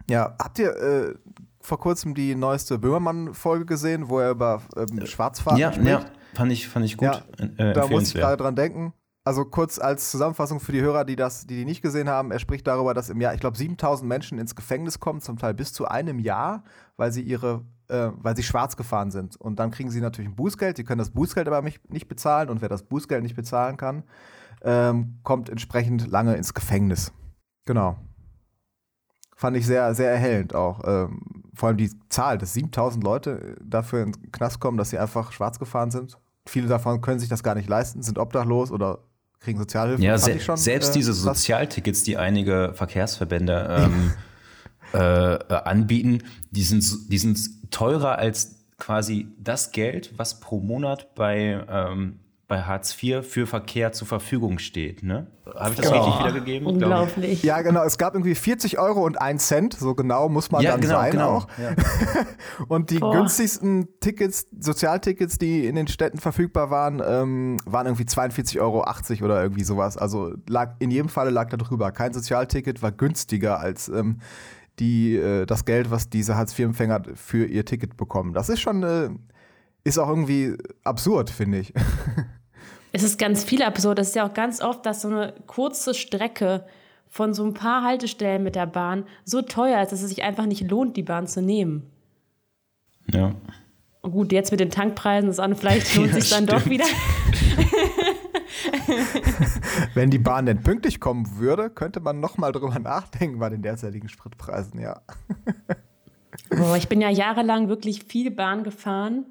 Ja, 0.10 0.36
habt 0.42 0.58
ihr 0.60 0.76
äh, 0.76 1.16
vor 1.62 1.80
kurzem 1.80 2.14
die 2.16 2.34
neueste 2.36 2.80
Böhmermann-Folge 2.80 3.66
gesehen, 3.66 4.10
wo 4.10 4.20
er 4.20 4.32
über 4.32 4.62
ähm, 4.78 5.06
Schwarzfahrten 5.06 5.60
Ja, 5.60 5.72
spricht? 5.74 5.90
ja, 5.90 6.06
fand 6.34 6.52
ich, 6.52 6.68
fand 6.68 6.86
ich 6.86 6.96
gut. 6.98 7.08
Ja, 7.08 7.22
äh, 7.58 7.74
Da 7.74 7.88
muss 7.88 8.08
ich 8.08 8.14
gerade 8.14 8.38
dran 8.38 8.56
denken. 8.56 8.94
Also 9.26 9.44
kurz 9.44 9.78
als 9.78 10.10
Zusammenfassung 10.10 10.62
für 10.62 10.72
die 10.72 10.80
Hörer, 10.80 11.04
die 11.04 11.18
das, 11.18 11.46
die, 11.46 11.58
die 11.58 11.66
nicht 11.66 11.82
gesehen 11.82 12.08
haben, 12.08 12.32
er 12.32 12.40
spricht 12.40 12.66
darüber, 12.66 12.94
dass 12.94 13.10
im 13.10 13.20
Jahr, 13.20 13.34
ich 13.34 13.42
glaube, 13.42 13.58
7000 13.58 14.08
Menschen 14.08 14.40
ins 14.40 14.56
Gefängnis 14.56 15.02
kommen, 15.02 15.20
zum 15.20 15.38
Teil 15.38 15.54
bis 15.54 15.74
zu 15.74 15.86
einem 15.86 16.20
Jahr, 16.20 16.64
weil 16.96 17.12
sie 17.12 17.22
ihre, 17.24 17.66
äh, 17.90 18.10
weil 18.16 18.36
sie 18.36 18.44
schwarz 18.44 18.76
gefahren 18.76 19.12
sind. 19.12 19.36
Und 19.38 19.60
dann 19.60 19.72
kriegen 19.72 19.90
sie 19.90 20.02
natürlich 20.02 20.30
ein 20.30 20.36
Bußgeld, 20.36 20.78
die 20.78 20.84
können 20.84 21.00
das 21.00 21.12
Bußgeld 21.12 21.48
aber 21.48 21.62
nicht, 21.62 22.08
bezahlen 22.08 22.50
und 22.50 22.62
wer 22.62 22.70
das 22.70 22.84
Bußgeld 22.84 23.24
nicht 23.24 23.36
bezahlen 23.36 23.78
kann, 23.78 24.04
ähm, 24.62 25.20
kommt 25.24 25.50
entsprechend 25.50 26.10
lange 26.10 26.36
ins 26.36 26.54
Gefängnis. 26.54 27.12
Genau. 27.66 27.98
Fand 29.36 29.56
ich 29.56 29.66
sehr, 29.66 29.94
sehr 29.94 30.12
erhellend 30.12 30.56
auch. 30.56 30.82
Ähm, 30.86 31.22
vor 31.54 31.70
allem 31.70 31.78
die 31.78 31.92
Zahl, 32.10 32.38
dass 32.38 32.54
7000 32.54 33.04
Leute 33.04 33.56
dafür 33.64 34.04
in 34.04 34.12
den 34.12 34.32
Knast 34.32 34.60
kommen, 34.60 34.78
dass 34.78 34.90
sie 34.90 34.98
einfach 34.98 35.32
schwarz 35.32 35.60
gefahren 35.60 35.92
sind. 35.92 36.18
Viele 36.46 36.68
davon 36.68 37.02
können 37.02 37.20
sich 37.20 37.30
das 37.30 37.44
gar 37.44 37.56
nicht 37.56 37.70
leisten, 37.70 38.02
sind 38.02 38.18
obdachlos 38.18 38.72
oder 38.72 39.00
kriegen 39.40 39.60
Sozialhilfe. 39.60 40.02
Ja, 40.02 40.18
se 40.18 40.40
schon, 40.40 40.58
selbst 40.58 40.90
äh, 40.90 40.94
diese. 40.94 41.14
Sozialtickets, 41.14 42.04
die 42.04 42.18
einige 42.18 42.72
Verkehrsverbände 42.74 43.68
ähm, 43.92 44.14
äh, 44.94 45.36
äh, 45.36 45.54
anbieten, 45.66 46.24
die 46.52 46.64
sind, 46.64 47.12
die 47.12 47.18
sind 47.18 47.38
teurer 47.72 48.18
als 48.18 48.56
quasi 48.78 49.28
das 49.40 49.72
Geld, 49.72 50.14
was 50.18 50.40
pro 50.40 50.60
Monat 50.60 51.14
bei, 51.16 51.66
ähm, 51.70 52.20
bei 52.48 52.62
Hartz 52.62 52.96
IV 53.04 53.26
für 53.28 53.46
Verkehr 53.46 53.92
zur 53.92 54.08
Verfügung 54.08 54.58
steht. 54.60 55.04
Ne? 55.04 55.28
Habe 55.54 55.72
ich 55.72 55.78
das 55.82 55.90
Genau. 55.92 56.06
richtig 56.06 56.20
wiedergegeben? 56.22 56.68
Unglaublich. 56.68 57.44
Ja, 57.44 57.62
genau. 57.62 57.84
Es 57.84 57.98
gab 57.98 58.14
irgendwie 58.14 58.36
40 58.36 58.80
Euro 58.80 59.04
und 59.06 59.20
1 59.20 59.48
Cent, 59.48 59.74
so 59.74 59.96
genau 59.96 60.30
muss 60.30 60.50
man 60.50 60.62
Ja, 60.62 60.72
dann 60.72 60.82
genau, 60.82 60.94
sein 60.94 61.12
genau. 61.12 61.30
auch. 61.38 61.48
Ja. 61.58 61.72
Und 62.70 62.90
die 62.90 63.00
Boah. 63.00 63.14
günstigsten 63.16 63.88
Tickets, 64.00 64.48
Sozialtickets, 64.58 65.38
die 65.38 65.66
in 65.66 65.76
den 65.76 65.88
Städten 65.88 66.20
verfügbar 66.20 66.70
waren, 66.70 67.02
ähm, 67.06 67.58
waren 67.66 67.88
irgendwie 67.88 68.06
42,80 68.06 68.62
Euro 68.62 68.86
oder 69.26 69.42
irgendwie 69.42 69.64
sowas. 69.66 69.98
Also 69.98 70.34
lag, 70.48 70.76
in 70.80 70.90
jedem 70.92 71.10
Falle 71.10 71.32
lag 71.32 71.50
da 71.50 71.58
drüber. 71.58 71.92
Kein 71.92 72.14
Sozialticket 72.14 72.82
war 72.82 72.92
günstiger 72.94 73.60
als 73.60 73.90
ähm, 73.90 74.20
die, 74.80 75.16
äh, 75.16 75.46
das 75.46 75.66
Geld, 75.66 75.92
was 75.92 76.10
diese 76.10 76.36
Hartz-IV-Empfänger 76.36 77.04
für 77.16 77.46
ihr 77.46 77.66
Ticket 77.66 77.98
bekommen. 77.98 78.34
Das 78.34 78.50
ist 78.50 78.60
schon, 78.62 78.84
äh, 78.84 79.10
ist 79.84 79.98
auch 79.98 80.10
irgendwie 80.10 80.56
absurd, 80.84 81.30
finde 81.30 81.60
ich. 81.60 81.74
Es 82.94 83.04
ist 83.04 83.20
ganz 83.20 83.44
viel 83.44 83.62
absurd. 83.62 84.00
Es 84.00 84.08
ist 84.10 84.16
ja 84.16 84.26
auch 84.28 84.34
ganz 84.34 84.62
oft, 84.62 84.86
dass 84.86 85.02
so 85.02 85.10
eine 85.10 85.34
kurze 85.46 85.94
Strecke 85.94 86.66
von 87.10 87.34
so 87.34 87.44
ein 87.46 87.54
paar 87.54 87.84
Haltestellen 87.84 88.42
mit 88.42 88.56
der 88.56 88.66
Bahn 88.66 89.04
so 89.24 89.42
teuer 89.42 89.84
ist, 89.84 89.92
dass 89.92 90.02
es 90.02 90.10
sich 90.10 90.24
einfach 90.24 90.46
nicht 90.46 90.68
lohnt, 90.72 90.98
die 90.98 91.04
Bahn 91.04 91.28
zu 91.28 91.42
nehmen. 91.42 91.84
Ja. 93.12 93.36
Und 94.02 94.12
gut, 94.14 94.32
jetzt 94.32 94.52
mit 94.52 94.62
den 94.62 94.72
Tankpreisen 94.72 95.30
ist 95.30 95.40
an, 95.40 95.56
vielleicht 95.56 95.94
lohnt 95.96 96.08
Ja, 96.14 96.22
sich 96.22 96.30
dann 96.30 96.46
doch 96.48 96.62
stimmt. 96.62 96.74
wieder. 96.74 96.86
Wenn 99.94 100.10
die 100.10 100.20
Bahn 100.20 100.46
denn 100.46 100.62
pünktlich 100.62 101.00
kommen 101.00 101.38
würde, 101.38 101.70
könnte 101.70 102.00
man 102.00 102.20
noch 102.20 102.38
mal 102.38 102.52
drüber 102.52 102.78
nachdenken 102.80 103.40
bei 103.40 103.50
den 103.50 103.62
derzeitigen 103.62 104.10
Spritpreisen, 104.10 104.80
ja. 104.80 105.02
Boah, 106.50 106.78
ich 106.78 106.88
bin 106.88 107.02
ja 107.02 107.10
jahrelang 107.10 107.68
wirklich 107.70 108.04
viel 108.04 108.32
Bahn 108.32 108.64
gefahren. 108.64 109.26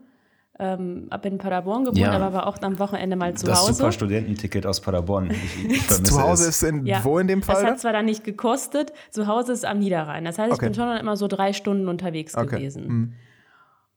Ähm, 0.58 1.08
hab 1.10 1.26
in 1.26 1.36
Paderborn 1.36 1.82
gewohnt, 1.84 1.98
Ja. 1.98 2.12
aber 2.12 2.32
war 2.32 2.46
auch 2.46 2.56
am 2.62 2.78
Wochenende 2.78 3.14
mal 3.14 3.34
zu 3.34 3.44
Das 3.46 3.60
Hause. 3.60 3.74
super 3.74 3.92
Studententicket 3.92 4.64
aus 4.66 4.80
Paderborn. 4.80 5.30
Ich, 5.30 5.64
ich 5.66 5.86
Zu 6.04 6.18
Hause 6.22 6.44
es. 6.48 6.62
ist 6.62 6.68
in 6.68 6.86
Ja. 6.86 7.04
wo 7.04 7.18
in 7.18 7.26
dem 7.28 7.40
Das 7.40 7.46
Fall? 7.60 7.66
hat 7.66 7.78
zwar 7.80 7.92
dann 7.92 8.06
nicht 8.06 8.24
gekostet, 8.24 8.94
zu 9.10 9.26
Hause 9.26 9.52
ist 9.52 9.66
am 9.66 9.78
Niederrhein. 9.78 10.24
Das 10.24 10.38
heißt, 10.38 10.48
ich 10.48 10.54
Okay. 10.54 10.66
bin 10.66 10.74
schon 10.74 10.96
immer 10.96 11.16
so 11.18 11.28
drei 11.28 11.52
Stunden 11.52 11.88
unterwegs 11.88 12.34
Okay. 12.34 12.56
gewesen. 12.56 12.86
Mhm. 12.88 13.12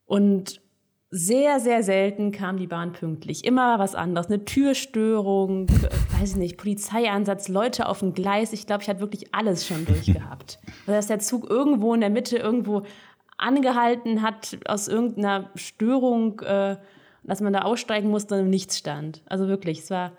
Und 0.05 0.61
sehr, 1.11 1.59
sehr 1.59 1.81
selten 1.81 2.31
kam 2.31 2.57
die 2.57 2.67
Bahn 2.67 2.93
pünktlich. 2.93 3.43
Immer 3.43 3.79
was 3.79 3.95
anderes. 3.95 4.27
Eine 4.27 4.45
Türstörung, 4.45 5.67
weiß 6.19 6.31
ich 6.31 6.35
nicht, 6.35 6.57
Polizeieinsatz, 6.57 7.47
Leute 7.47 7.87
auf 7.87 7.99
dem 7.99 8.13
Gleis. 8.13 8.53
Ich 8.53 8.67
glaube, 8.67 8.83
ich 8.83 8.89
hatte 8.89 8.99
wirklich 8.99 9.33
alles 9.33 9.65
schon 9.67 9.85
durchgehabt. 9.85 10.59
Also, 10.85 10.97
dass 10.97 11.07
der 11.07 11.19
Zug 11.19 11.49
irgendwo 11.49 11.93
in 11.93 12.01
der 12.01 12.09
Mitte 12.09 12.37
irgendwo 12.37 12.83
angehalten 13.37 14.21
hat 14.21 14.57
aus 14.65 14.87
irgendeiner 14.87 15.49
Störung, 15.55 16.39
äh, 16.41 16.77
dass 17.23 17.41
man 17.41 17.53
da 17.53 17.61
aussteigen 17.61 18.09
musste 18.09 18.41
und 18.41 18.49
nichts 18.49 18.77
stand. 18.77 19.21
Also 19.27 19.47
wirklich, 19.47 19.79
es 19.79 19.91
war 19.91 20.13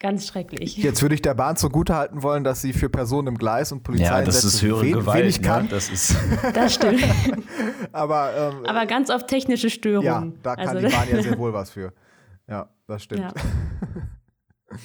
ganz 0.00 0.26
schrecklich. 0.26 0.76
Jetzt 0.78 1.00
würde 1.02 1.14
ich 1.14 1.22
der 1.22 1.34
Bahn 1.34 1.56
zugutehalten 1.56 2.22
wollen, 2.24 2.42
dass 2.42 2.60
sie 2.62 2.72
für 2.72 2.88
Personen 2.88 3.28
im 3.28 3.38
Gleis 3.38 3.70
und 3.70 3.82
Polizei 3.84 4.04
Ja, 4.06 4.22
das 4.22 4.42
ist 4.42 4.60
höhere 4.62 4.82
wen, 4.82 4.92
Gewalt. 4.94 5.20
wenig 5.22 5.40
kann, 5.42 5.64
Ne? 5.64 5.68
Das 5.70 5.88
ist, 5.90 6.16
Das 6.54 6.74
stimmt. 6.74 7.04
aber, 7.92 8.34
ähm, 8.58 8.66
Aber 8.66 8.86
ganz 8.86 9.10
oft 9.10 9.28
technische 9.28 9.70
Störungen. 9.70 10.04
ja, 10.32 10.32
da 10.42 10.56
kann 10.56 10.68
Also, 10.68 10.88
die 10.88 10.92
Bahn 10.96 11.08
ja 11.08 11.22
sehr 11.22 11.38
wohl 11.38 11.52
was 11.52 11.70
für. 11.70 11.92
Ja, 12.48 12.68
das 12.88 13.04
stimmt. 13.04 13.20
Ja. 13.20 13.32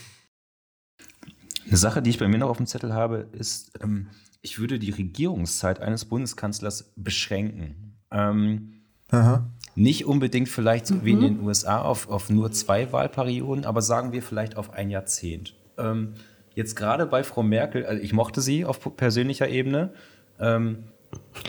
Eine 1.67 1.77
Sache, 1.77 2.01
die 2.01 2.09
ich 2.11 2.19
bei 2.19 2.27
mir 2.27 2.37
noch 2.37 2.49
auf 2.49 2.57
dem 2.57 2.67
Zettel 2.67 2.93
habe, 2.93 3.27
ist, 3.31 3.71
ähm, 3.81 4.07
ich 4.41 4.59
würde 4.59 4.77
die 4.77 4.91
Regierungszeit 4.91 5.79
eines 5.79 6.05
Bundeskanzlers 6.05 6.91
beschränken. 6.95 7.95
Ähm, 8.11 8.73
Aha. 9.09 9.49
Nicht 9.75 10.05
unbedingt 10.05 10.47
vielleicht 10.49 10.87
so 10.87 11.03
wie 11.03 11.11
in 11.11 11.19
den 11.21 11.39
USA 11.41 11.81
auf, 11.81 12.09
auf 12.09 12.29
nur 12.29 12.51
zwei 12.51 12.91
Wahlperioden, 12.91 13.65
aber 13.65 13.81
sagen 13.81 14.11
wir 14.13 14.21
vielleicht 14.23 14.55
auf 14.57 14.73
ein 14.73 14.89
Jahrzehnt. 14.89 15.53
Ähm, 15.77 16.13
jetzt 16.53 16.75
gerade 16.75 17.05
bei 17.05 17.23
Frau 17.23 17.43
Merkel, 17.43 17.85
also 17.85 18.01
ich 18.01 18.13
mochte 18.13 18.39
sie 18.41 18.63
auf 18.65 18.79
persönlicher 18.95 19.49
Ebene. 19.49 19.93
Ähm, 20.39 20.85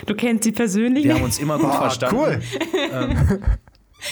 du 0.07 0.15
kennst 0.15 0.45
sie 0.45 0.53
persönlich? 0.53 1.05
Wir 1.05 1.15
haben 1.15 1.23
uns 1.23 1.39
immer 1.39 1.57
gut 1.59 1.71
Ah, 1.71 1.79
verstanden. 1.83 2.17
cool. 2.21 2.41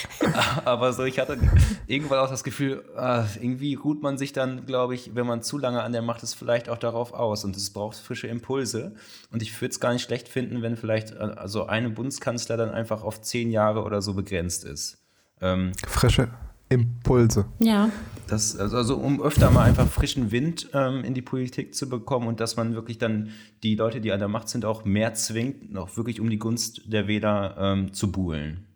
Aber 0.64 0.92
so, 0.92 1.04
ich 1.04 1.18
hatte 1.18 1.38
irgendwann 1.86 2.18
auch 2.18 2.30
das 2.30 2.44
Gefühl, 2.44 2.84
ah, 2.96 3.24
irgendwie 3.40 3.74
ruht 3.74 4.02
man 4.02 4.18
sich 4.18 4.32
dann, 4.32 4.66
glaube 4.66 4.94
ich, 4.94 5.14
wenn 5.14 5.26
man 5.26 5.42
zu 5.42 5.58
lange 5.58 5.82
an 5.82 5.92
der 5.92 6.02
Macht 6.02 6.22
ist, 6.22 6.34
vielleicht 6.34 6.68
auch 6.68 6.78
darauf 6.78 7.12
aus. 7.12 7.44
Und 7.44 7.56
es 7.56 7.70
braucht 7.70 7.96
frische 7.96 8.26
Impulse. 8.26 8.94
Und 9.32 9.42
ich 9.42 9.60
würde 9.60 9.72
es 9.72 9.80
gar 9.80 9.92
nicht 9.92 10.02
schlecht 10.02 10.28
finden, 10.28 10.62
wenn 10.62 10.76
vielleicht 10.76 11.12
äh, 11.12 11.34
also 11.36 11.66
eine 11.66 11.90
Bundeskanzler 11.90 12.56
dann 12.56 12.70
einfach 12.70 13.02
auf 13.02 13.20
zehn 13.20 13.50
Jahre 13.50 13.82
oder 13.82 14.02
so 14.02 14.14
begrenzt 14.14 14.64
ist. 14.64 14.98
Ähm, 15.40 15.72
Frische 15.86 16.28
Impulse. 16.68 17.46
Ja. 17.58 17.90
das, 18.26 18.56
also, 18.56 18.76
also 18.76 18.96
um 18.96 19.22
öfter 19.22 19.50
mal 19.50 19.64
einfach 19.64 19.86
frischen 19.86 20.32
Wind 20.32 20.70
ähm, 20.72 21.04
in 21.04 21.14
die 21.14 21.22
Politik 21.22 21.74
zu 21.74 21.88
bekommen 21.88 22.26
und 22.26 22.40
dass 22.40 22.56
man 22.56 22.74
wirklich 22.74 22.98
dann 22.98 23.30
die 23.62 23.76
Leute, 23.76 24.00
die 24.00 24.12
an 24.12 24.18
der 24.18 24.28
Macht 24.28 24.48
sind, 24.48 24.64
auch 24.64 24.84
mehr 24.84 25.14
zwingt, 25.14 25.72
noch 25.72 25.96
wirklich 25.96 26.20
um 26.20 26.30
die 26.30 26.38
Gunst 26.38 26.92
der 26.92 27.06
Wähler 27.06 27.56
ähm, 27.58 27.92
zu 27.92 28.10
buhlen. 28.10 28.66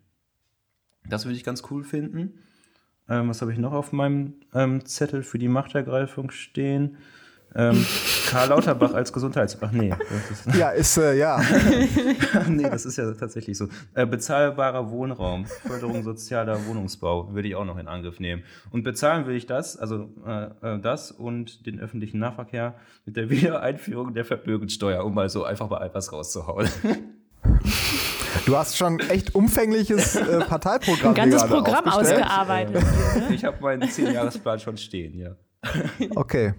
Das 1.09 1.25
würde 1.25 1.35
ich 1.35 1.43
ganz 1.43 1.63
cool 1.69 1.83
finden. 1.83 2.39
Ähm, 3.09 3.29
was 3.29 3.41
habe 3.41 3.51
ich 3.51 3.57
noch 3.57 3.73
auf 3.73 3.91
meinem 3.91 4.35
ähm, 4.53 4.85
Zettel 4.85 5.23
für 5.23 5.39
die 5.39 5.47
Machtergreifung 5.47 6.31
stehen? 6.31 6.97
Ähm, 7.55 7.83
Karl 8.27 8.49
Lauterbach 8.49 8.93
als 8.93 9.11
Gesundheits... 9.11 9.57
Ach 9.59 9.71
nee, 9.71 9.89
das 9.89 10.45
ist, 10.45 10.55
Ja, 10.55 10.69
ist, 10.69 10.97
äh, 10.97 11.17
ja. 11.17 11.41
nee, 12.47 12.69
das 12.69 12.85
ist 12.85 12.97
ja 12.97 13.11
tatsächlich 13.13 13.57
so. 13.57 13.67
Äh, 13.95 14.05
bezahlbarer 14.05 14.91
Wohnraum, 14.91 15.47
Förderung 15.47 16.03
sozialer 16.03 16.63
Wohnungsbau 16.67 17.33
würde 17.33 17.47
ich 17.47 17.55
auch 17.55 17.65
noch 17.65 17.79
in 17.79 17.87
Angriff 17.87 18.19
nehmen. 18.19 18.43
Und 18.69 18.83
bezahlen 18.83 19.25
will 19.25 19.35
ich 19.35 19.47
das, 19.47 19.77
also 19.77 20.09
äh, 20.27 20.75
äh, 20.75 20.79
das 20.79 21.11
und 21.11 21.65
den 21.65 21.79
öffentlichen 21.79 22.19
Nahverkehr 22.19 22.75
mit 23.05 23.15
der 23.15 23.31
Wiedereinführung 23.31 24.13
der 24.13 24.25
Vermögenssteuer, 24.25 25.03
um 25.03 25.15
mal 25.15 25.29
so 25.29 25.43
einfach 25.43 25.71
mal 25.71 25.83
etwas 25.83 26.11
rauszuhauen. 26.11 26.69
Du 28.49 28.57
hast 28.57 28.77
schon 28.77 28.99
echt 28.99 29.35
umfängliches 29.35 30.15
äh, 30.15 30.39
Parteiprogramm 30.47 31.09
Ein 31.09 31.29
ganzes 31.29 31.45
Programm 31.45 31.85
ausgearbeitet. 31.85 32.83
Ich 33.29 33.45
habe 33.45 33.61
meinen 33.61 33.83
10-Jahres-Plan 33.83 34.57
schon 34.59 34.75
stehen, 34.75 35.15
ja. 35.15 35.35
Okay. 36.15 36.55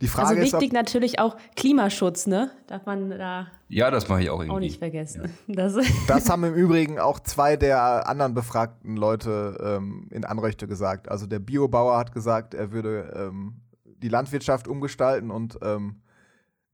Die 0.00 0.08
Frage 0.08 0.28
Also 0.30 0.40
ist, 0.42 0.52
wichtig 0.54 0.72
natürlich 0.72 1.20
auch 1.20 1.36
Klimaschutz, 1.54 2.26
ne? 2.26 2.50
Darf 2.66 2.84
man 2.84 3.10
da 3.10 3.46
Ja, 3.68 3.92
das 3.92 4.08
mache 4.08 4.22
ich 4.22 4.30
auch 4.30 4.40
irgendwie. 4.40 4.56
auch 4.56 4.58
nicht 4.58 4.80
vergessen. 4.80 5.32
Das, 5.46 5.76
das 6.08 6.28
haben 6.28 6.42
im 6.42 6.54
Übrigen 6.54 6.98
auch 6.98 7.20
zwei 7.20 7.56
der 7.56 8.08
anderen 8.08 8.34
befragten 8.34 8.96
Leute 8.96 9.56
ähm, 9.62 10.08
in 10.10 10.24
Anröchte 10.24 10.66
gesagt. 10.66 11.08
Also 11.08 11.26
der 11.28 11.38
Biobauer 11.38 11.96
hat 11.96 12.10
gesagt, 12.10 12.54
er 12.54 12.72
würde 12.72 13.12
ähm, 13.14 13.60
die 13.84 14.08
Landwirtschaft 14.08 14.66
umgestalten 14.66 15.30
und 15.30 15.60
ähm, 15.62 16.02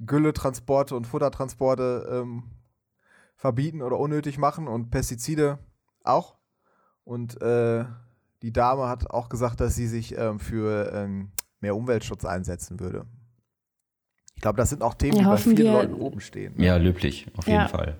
Gülletransporte 0.01 0.97
und 0.97 1.07
Futtertransporte 1.07 2.09
ähm, 2.11 2.45
verbieten 3.37 3.83
oder 3.83 3.99
unnötig 3.99 4.39
machen 4.39 4.69
und 4.69 4.91
Pestizide 4.91 5.59
auch. 6.03 6.37
Und 7.05 7.41
äh, 7.43 7.85
die 8.43 8.53
Dame 8.53 8.89
hat 8.89 9.11
auch 9.11 9.29
gesagt, 9.29 9.61
dass 9.61 9.75
sie 9.75 9.87
sich 9.87 10.17
ähm, 10.17 10.39
für 10.41 10.93
ähm, 10.93 11.31
mehr 11.61 11.77
Umweltschutz 11.77 12.25
einsetzen 12.25 12.81
würde. 12.81 13.07
Ich 14.37 14.43
glaube, 14.43 14.57
das 14.57 14.71
sind 14.71 14.83
auch 14.83 14.95
Themen, 14.95 15.17
Ja, 15.17 15.23
die 15.23 15.29
bei 15.29 15.37
vielen 15.37 15.73
Leuten 15.73 15.95
oben 15.95 16.21
stehen. 16.21 16.61
Ja, 16.61 16.77
löblich, 16.77 17.27
auf 17.37 17.47
jeden 17.47 17.61
Ja. 17.61 17.69
Fall. 17.69 17.97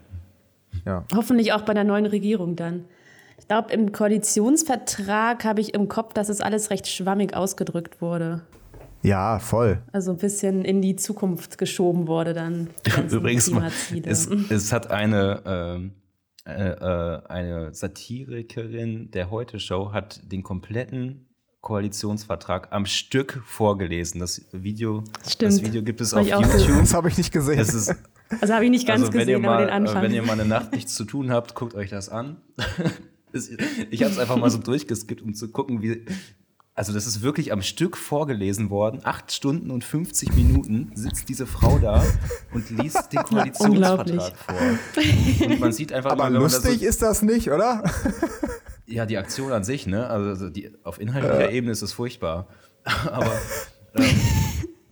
Ja. 0.85 1.05
hoffentlich 1.15 1.53
auch 1.53 1.63
bei 1.63 1.73
der 1.73 1.85
neuen 1.85 2.05
Regierung 2.07 2.57
dann. 2.57 2.85
Ich 3.39 3.47
glaube, 3.47 3.73
im 3.73 3.93
Koalitionsvertrag 3.93 5.45
habe 5.45 5.61
ich 5.61 5.73
im 5.75 5.89
Kopf, 5.89 6.13
dass 6.15 6.29
es 6.29 6.41
alles 6.41 6.71
recht 6.71 6.87
schwammig 6.89 7.35
ausgedrückt 7.37 8.01
wurde. 8.01 8.43
Ja, 9.05 9.39
voll. 9.39 9.83
Also 9.93 10.13
ein 10.13 10.17
bisschen 10.17 10.65
in 10.65 10.81
die 10.81 10.97
Zukunft 10.97 11.59
geschoben 11.59 12.09
wurde 12.09 12.33
dann. 12.33 12.71
Übrigens, 13.11 13.51
es, 14.05 14.27
es 14.27 14.73
hat 14.73 14.91
eine, 14.91 15.43
ähm, 15.45 15.93
äh, 16.47 16.71
äh, 16.71 17.23
eine 17.29 17.75
Satirikerin 17.75 19.11
der 19.11 19.31
Heute-Show 19.31 19.93
hat 19.93 20.21
den 20.33 20.43
kompletten 20.43 21.29
Koalitionsvertrag 21.61 22.73
am 22.73 22.87
Stück 22.87 23.43
vorgelesen. 23.45 24.21
Das 24.21 24.43
Video, 24.53 25.05
Stimmt. 25.27 25.53
das 25.53 25.63
Video 25.63 25.83
gibt 25.83 26.01
es 26.01 26.15
auf. 26.15 26.27
YouTube. 26.27 26.81
Das 26.81 26.95
habe 26.95 27.09
ich 27.09 27.19
nicht 27.19 27.33
gesehen. 27.33 27.59
Es 27.59 27.75
ist, 27.75 27.95
also 28.41 28.55
habe 28.55 28.65
ich 28.65 28.71
nicht 28.71 28.87
ganz 28.87 29.03
also 29.03 29.13
wenn 29.13 29.21
ihr, 29.21 29.37
gesehen, 29.37 29.45
aber 29.45 29.55
mal, 29.57 29.67
den 29.67 29.71
Anfang. 29.71 30.03
wenn 30.03 30.15
ihr 30.15 30.23
mal 30.23 30.33
eine 30.33 30.47
Nacht 30.47 30.73
nichts 30.73 30.95
zu 30.95 31.05
tun 31.05 31.31
habt, 31.31 31.55
guckt 31.55 31.75
euch 31.75 31.91
das 31.91 32.09
an. 32.09 32.39
Ich 33.91 34.01
habe 34.05 34.13
es 34.13 34.19
einfach 34.21 34.37
mal 34.37 34.49
so 34.49 34.59
durchgeskippt, 34.59 35.21
um 35.21 35.35
zu 35.35 35.51
gucken, 35.51 35.83
wie. 35.83 36.07
Also, 36.77 36.93
das 36.93 37.07
ist 37.07 37.23
wirklich 37.23 37.53
am 37.53 37.63
Stück 37.63 37.97
vorgelesen 37.97 38.69
worden. 38.69 39.01
Acht 39.05 39.31
Stunden 39.31 39.71
und 39.71 39.85
50 39.85 40.35
Minuten 40.35 40.91
sitzt 40.95 41.29
diese 41.29 41.47
Frau 41.47 41.79
da 41.79 42.05
und 42.53 42.69
liest 42.71 43.13
den. 43.13 43.23
Koalitionsvertrag 43.25 44.37
vor. 44.37 44.57
Und 45.47 45.61
man 45.61 45.73
sieht 45.73 45.93
einfach 45.93 46.11
Aber 46.11 46.27
immer, 46.27 46.41
lustig 46.41 46.81
so, 46.81 46.87
ist 46.87 47.01
das 47.03 47.23
nicht, 47.23 47.51
oder? 47.51 47.85
Ja, 48.87 49.07
die 49.07 49.19
Aktion 49.19 49.53
an 49.53 49.63
sich, 49.63 49.87
ne? 49.87 50.09
Also 50.09 50.51
die, 50.51 50.73
auf 50.83 51.01
inhaltlicher 51.01 51.51
Ebene 51.51 51.73
ist 51.73 51.83
es 51.83 51.93
furchtbar. 51.93 52.49
Aber 52.85 53.33
ähm, 53.95 54.05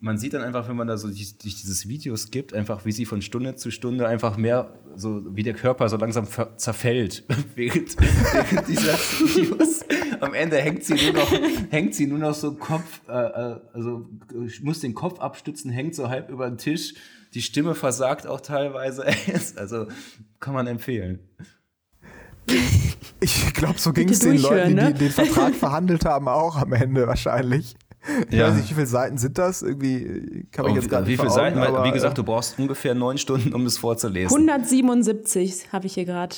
man 0.02 0.18
sieht 0.18 0.34
dann 0.34 0.42
einfach, 0.42 0.68
wenn 0.68 0.74
man 0.74 0.88
da 0.88 0.96
so 0.96 1.06
durch, 1.06 1.38
durch 1.38 1.60
dieses 1.60 1.86
Video 1.86 2.16
skippt, 2.16 2.52
einfach 2.54 2.84
wie 2.84 2.90
sie 2.90 3.06
von 3.06 3.22
Stunde 3.22 3.54
zu 3.54 3.70
Stunde 3.70 4.08
einfach 4.08 4.36
mehr, 4.36 4.74
so 4.96 5.22
wie 5.36 5.44
der 5.44 5.54
Körper 5.54 5.88
so 5.88 5.96
langsam 5.96 6.26
zerfällt 6.56 7.24
während, 7.54 7.96
während 8.00 8.68
dieser 8.68 8.94
Videos. 8.94 9.84
Am 10.20 10.34
Ende 10.34 10.56
hängt 10.56 10.82
sie 10.84 10.94
nur 10.94 11.12
noch, 11.12 11.32
hängt 11.70 11.94
sie 11.94 12.08
nur 12.08 12.18
noch 12.18 12.34
so 12.34 12.54
Kopf, 12.54 13.00
äh, 13.08 13.12
äh, 13.12 13.60
also 13.72 14.08
muss 14.60 14.80
den 14.80 14.94
Kopf 14.94 15.20
abstützen, 15.20 15.70
hängt 15.70 15.94
so 15.94 16.08
halb 16.08 16.30
über 16.30 16.48
den 16.48 16.58
Tisch. 16.58 16.94
Die 17.34 17.42
Stimme 17.42 17.76
versagt 17.76 18.26
auch 18.26 18.40
teilweise. 18.40 19.06
Also 19.56 19.86
kann 20.40 20.54
man 20.54 20.66
empfehlen. 20.66 21.20
Ich 23.20 23.54
glaube, 23.54 23.78
so 23.78 23.92
ging 23.92 24.08
es 24.08 24.18
den 24.18 24.38
Leuten, 24.38 24.42
durchhören, 24.42 24.68
die 24.68 24.74
ne? 24.74 24.94
den 24.94 25.10
Vertrag 25.10 25.54
verhandelt 25.58 26.04
haben, 26.04 26.26
auch 26.26 26.56
am 26.56 26.72
Ende 26.72 27.06
wahrscheinlich. 27.06 27.76
Ich 28.28 28.34
Ja. 28.36 28.48
weiß 28.48 28.56
nicht, 28.56 28.70
wie 28.70 28.74
viele 28.74 28.86
Seiten 28.86 29.16
sind 29.18 29.38
das? 29.38 29.62
Irgendwie 29.62 30.46
kann 30.50 30.66
ich 30.66 30.72
Oh, 30.72 30.74
jetzt 30.74 30.88
gar 30.88 31.02
wie 31.06 31.10
nicht 31.10 31.20
viele 31.20 31.30
vor 31.30 31.38
Augen, 31.40 31.54
Seiten? 31.54 31.58
aber, 31.74 31.84
wie 31.84 31.92
gesagt, 31.92 32.14
äh, 32.14 32.16
du 32.16 32.24
brauchst 32.24 32.58
ungefähr 32.58 32.94
neun 32.94 33.16
Stunden, 33.18 33.54
um 33.54 33.64
es 33.66 33.78
vorzulesen. 33.78 34.36
177 34.36 35.72
habe 35.72 35.86
ich 35.86 35.94
hier 35.94 36.04
gerade 36.04 36.34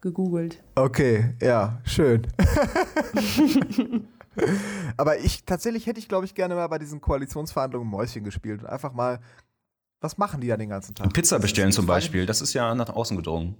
gegoogelt. 0.00 0.62
Okay, 0.74 1.34
ja, 1.42 1.78
schön. 1.84 2.26
aber 4.96 5.18
ich 5.18 5.44
tatsächlich 5.44 5.86
hätte 5.86 5.98
ich, 6.00 6.08
glaube 6.08 6.24
ich, 6.26 6.34
gerne 6.34 6.54
mal 6.54 6.66
bei 6.68 6.78
diesen 6.78 7.00
Koalitionsverhandlungen 7.00 7.88
Mäuschen 7.88 8.24
gespielt 8.24 8.62
und 8.62 8.68
einfach 8.68 8.92
mal, 8.92 9.20
was 10.00 10.18
machen 10.18 10.40
die 10.40 10.48
da 10.48 10.56
den 10.56 10.68
ganzen 10.68 10.94
Tag? 10.94 11.12
Pizza 11.12 11.38
bestellen 11.38 11.72
zum 11.72 11.86
Beispiel, 11.86 12.26
das 12.26 12.40
ist 12.40 12.52
ja 12.54 12.74
nach 12.74 12.88
außen 12.90 13.16
gedrungen. 13.16 13.56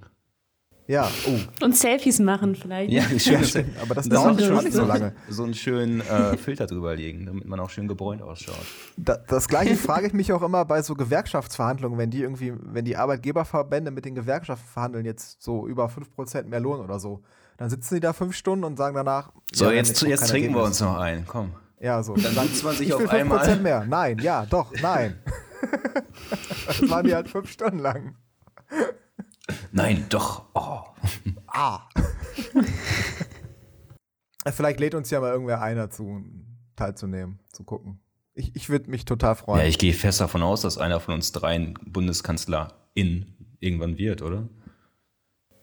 Ja, 0.87 1.11
oh. 1.27 1.65
Und 1.65 1.77
Selfies 1.77 2.19
machen 2.19 2.55
vielleicht. 2.55 2.93
Ja, 2.93 3.03
schön, 3.19 3.41
Ja, 3.41 3.45
stimmt, 3.45 3.79
aber 3.81 3.95
das 3.95 4.09
das 4.09 4.23
dauert 4.23 4.39
ist 4.39 4.47
schon 4.47 4.59
auch 4.59 4.63
nicht 4.63 4.75
so 4.75 4.85
lange. 4.85 5.15
So 5.31 5.45
einen 5.45 5.55
schönen 5.55 6.01
äh, 6.03 6.37
Filter 6.37 6.67
drüber 6.67 6.95
legen, 6.95 7.25
damit 7.25 7.47
man 7.47 7.59
auch 7.61 7.71
schön 7.71 7.89
gebräunt 7.89 8.21
ausschaut. 8.21 8.55
Da, 8.99 9.17
das 9.17 9.49
gleiche 9.49 9.77
frage 9.77 10.07
ich 10.09 10.13
mich 10.13 10.33
auch 10.33 10.43
immer 10.43 10.65
bei 10.67 10.83
so 10.83 10.95
Gewerkschaftsverhandlungen, 10.95 11.99
wenn 11.99 12.11
die 12.11 12.21
irgendwie, 12.21 12.53
wenn 12.61 12.85
die 12.85 12.97
Arbeitgeberverbände 12.97 13.91
mit 13.91 14.05
den 14.05 14.15
Gewerkschaften 14.15 14.69
verhandeln, 14.69 15.07
jetzt 15.07 15.43
so 15.43 15.67
über 15.67 15.87
5% 15.87 16.45
mehr 16.45 16.61
Lohn 16.61 16.81
oder 16.81 16.99
so. 16.99 17.23
Dann 17.57 17.71
sitzen 17.71 17.95
die 17.95 18.01
da 18.01 18.13
fünf 18.13 18.37
Stunden 18.37 18.65
und 18.65 18.77
sagen 18.77 18.95
danach. 18.95 19.33
So, 19.53 19.67
ja, 19.67 19.73
jetzt, 19.73 20.03
jetzt 20.03 20.21
kein 20.21 20.29
trinken 20.29 20.55
wir 20.55 20.65
uns 20.65 20.81
noch 20.81 20.99
ein. 20.99 21.25
Komm. 21.27 21.53
Ja, 21.81 22.03
so. 22.03 22.15
Dann 22.15 22.35
sitzt 22.35 22.65
man 22.65 22.75
sich 22.75 22.89
ich 22.89 22.95
auf 22.95 23.01
will 23.01 23.09
5% 23.09 23.13
einmal. 23.13 23.57
mehr. 23.61 23.87
Nein, 23.89 24.19
ja, 24.19 24.45
doch, 24.45 24.73
nein. 24.83 25.19
das 26.67 26.91
waren 26.91 27.07
die 27.07 27.15
halt 27.15 27.29
fünf 27.29 27.51
Stunden 27.51 27.79
lang. 27.79 28.17
Nein, 29.77 30.07
doch. 30.09 30.45
Oh. 30.55 30.81
Ah. 31.57 31.87
Vielleicht 34.53 34.81
lädt 34.81 34.95
uns 34.97 35.09
ja 35.11 35.21
mal 35.21 35.31
irgendwer 35.33 35.61
ein 35.63 35.77
dazu, 35.77 36.23
teilzunehmen, 36.75 37.39
zu 37.53 37.63
gucken. 37.65 38.01
Ich, 38.35 38.55
ich 38.57 38.69
würde 38.69 38.91
mich 38.91 39.05
total 39.05 39.37
freuen. 39.37 39.61
Ja, 39.61 39.67
ich 39.67 39.79
gehe 39.79 39.93
fest 39.93 40.21
davon 40.21 40.43
aus, 40.43 40.63
dass 40.63 40.79
einer 40.79 40.99
von 40.99 41.15
uns 41.15 41.31
dreien 41.31 41.75
Bundeskanzlerin 41.87 42.75
irgendwann 43.61 43.97
wird, 43.99 44.23
oder? 44.23 44.49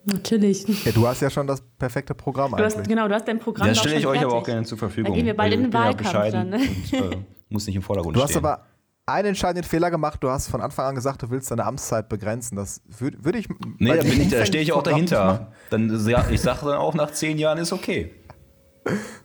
Natürlich. 0.06 0.86
Ja, 0.86 0.94
du 0.94 1.06
hast 1.08 1.22
ja 1.22 1.30
schon 1.30 1.46
das 1.46 1.62
perfekte 1.78 2.16
Programm 2.16 2.52
Du 2.56 2.64
hast, 2.64 2.76
eigentlich. 2.76 2.88
genau, 2.88 3.08
du 3.10 3.14
hast 3.14 3.28
dein 3.28 3.40
Programm 3.40 3.68
Das 3.68 3.80
stelle 3.80 3.98
ich 4.00 4.08
euch 4.08 4.20
aber 4.20 4.28
auch 4.30 4.32
fertig. 4.46 4.46
gerne 4.54 4.66
zur 4.66 4.78
Verfügung. 4.78 5.12
Da 5.12 5.18
gehen 5.18 5.26
wir 5.26 5.36
bald 5.36 5.54
in 5.54 5.60
ich 5.62 5.66
den 5.68 5.74
ja 5.74 5.80
Wahlkampf 5.80 5.98
bescheiden 6.12 6.52
dann, 6.52 6.62
ne? 6.62 6.68
und, 6.70 6.94
äh, 7.14 7.18
muss 7.50 7.68
nicht 7.68 7.76
im 7.76 7.82
Vordergrund 7.82 8.16
Du 8.16 8.22
hast 8.24 8.32
stehen. 8.32 8.46
aber 8.46 8.66
einen 9.14 9.30
entscheidenden 9.30 9.68
Fehler 9.68 9.92
gemacht. 9.92 10.24
Du 10.24 10.30
hast 10.30 10.48
von 10.48 10.62
Anfang 10.62 10.86
an 10.88 10.96
gesagt, 10.96 11.22
du 11.24 11.30
willst 11.30 11.52
deine 11.52 11.66
Amtszeit 11.66 12.10
begrenzen. 12.10 12.56
Das 12.56 12.82
würde 13.00 13.24
würd 13.24 13.36
ich. 13.36 13.48
Nee, 13.80 13.90
da, 13.96 14.04
ich, 14.04 14.30
da 14.30 14.46
stehe 14.46 14.64
ich 14.64 14.72
auch 14.74 14.84
dahinter. 14.84 15.52
Dann, 15.70 16.08
ja, 16.08 16.26
ich 16.30 16.42
sage 16.42 16.66
dann 16.66 16.78
auch, 16.78 16.94
nach 16.94 17.12
zehn 17.12 17.38
Jahren 17.38 17.58
ist 17.58 17.72
okay. 17.74 18.12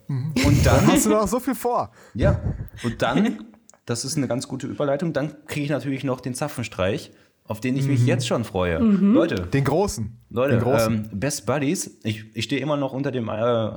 Mhm. 0.09 0.35
Und 0.45 0.67
Dann 0.67 0.77
dann, 0.77 0.87
hast 0.93 1.07
du 1.07 1.11
noch 1.11 1.27
so 1.29 1.41
viel 1.41 1.55
vor. 1.55 1.91
ja, 2.15 2.41
und 2.85 3.01
dann, 3.03 3.45
das 3.87 4.05
ist 4.05 4.17
eine 4.17 4.29
ganz 4.29 4.49
gute 4.49 4.67
Überleitung, 4.67 5.13
dann 5.13 5.35
kriege 5.47 5.65
ich 5.65 5.71
natürlich 5.71 6.05
noch 6.05 6.21
den 6.21 6.35
Zapfenstreich, 6.35 7.13
auf 7.45 7.61
den 7.61 7.77
ich 7.77 7.87
mich 7.87 8.05
jetzt 8.05 8.27
schon 8.27 8.45
freue. 8.45 8.79
Leute, 8.79 9.47
Den 9.47 9.65
großen. 9.65 10.19
Leute, 10.31 10.55
den 10.57 10.63
großen. 10.63 11.09
ähm, 11.13 11.19
Best 11.21 11.47
Buddies, 11.47 11.99
ich, 12.03 12.27
ich 12.37 12.45
stehe 12.45 12.61
immer 12.61 12.77
noch 12.77 12.93
unter 12.93 13.11
dem 13.13 13.29
äh, 13.29 13.33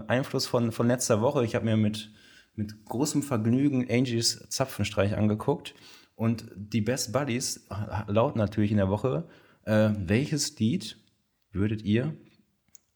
Einfluss 0.07 0.47
von, 0.47 0.71
von 0.71 0.87
letzter 0.87 1.21
Woche. 1.21 1.45
Ich 1.45 1.55
habe 1.55 1.65
mir 1.65 1.77
mit, 1.77 2.11
mit 2.55 2.83
großem 2.85 3.21
Vergnügen 3.23 3.87
Angies 3.89 4.45
Zapfenstreich 4.49 5.15
angeguckt. 5.15 5.75
Und 6.19 6.45
die 6.53 6.81
Best 6.81 7.13
Buddies 7.13 7.65
lauten 8.07 8.39
natürlich 8.39 8.71
in 8.71 8.77
der 8.77 8.89
Woche, 8.89 9.23
äh, 9.63 9.91
welches 9.95 10.59
Lied 10.59 10.97
würdet 11.53 11.83
ihr 11.83 12.13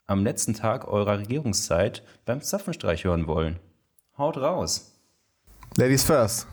am 0.06 0.26
letzten 0.26 0.54
Tag 0.54 0.90
eurer 0.90 1.20
Regierungszeit 1.20 2.04
beim 2.26 2.42
Zapfenstreich 2.42 3.06
hören 3.06 3.26
wollen? 3.26 3.60
Haut 4.18 4.36
raus. 4.36 5.00
Ladies 5.78 6.04
first. 6.04 6.48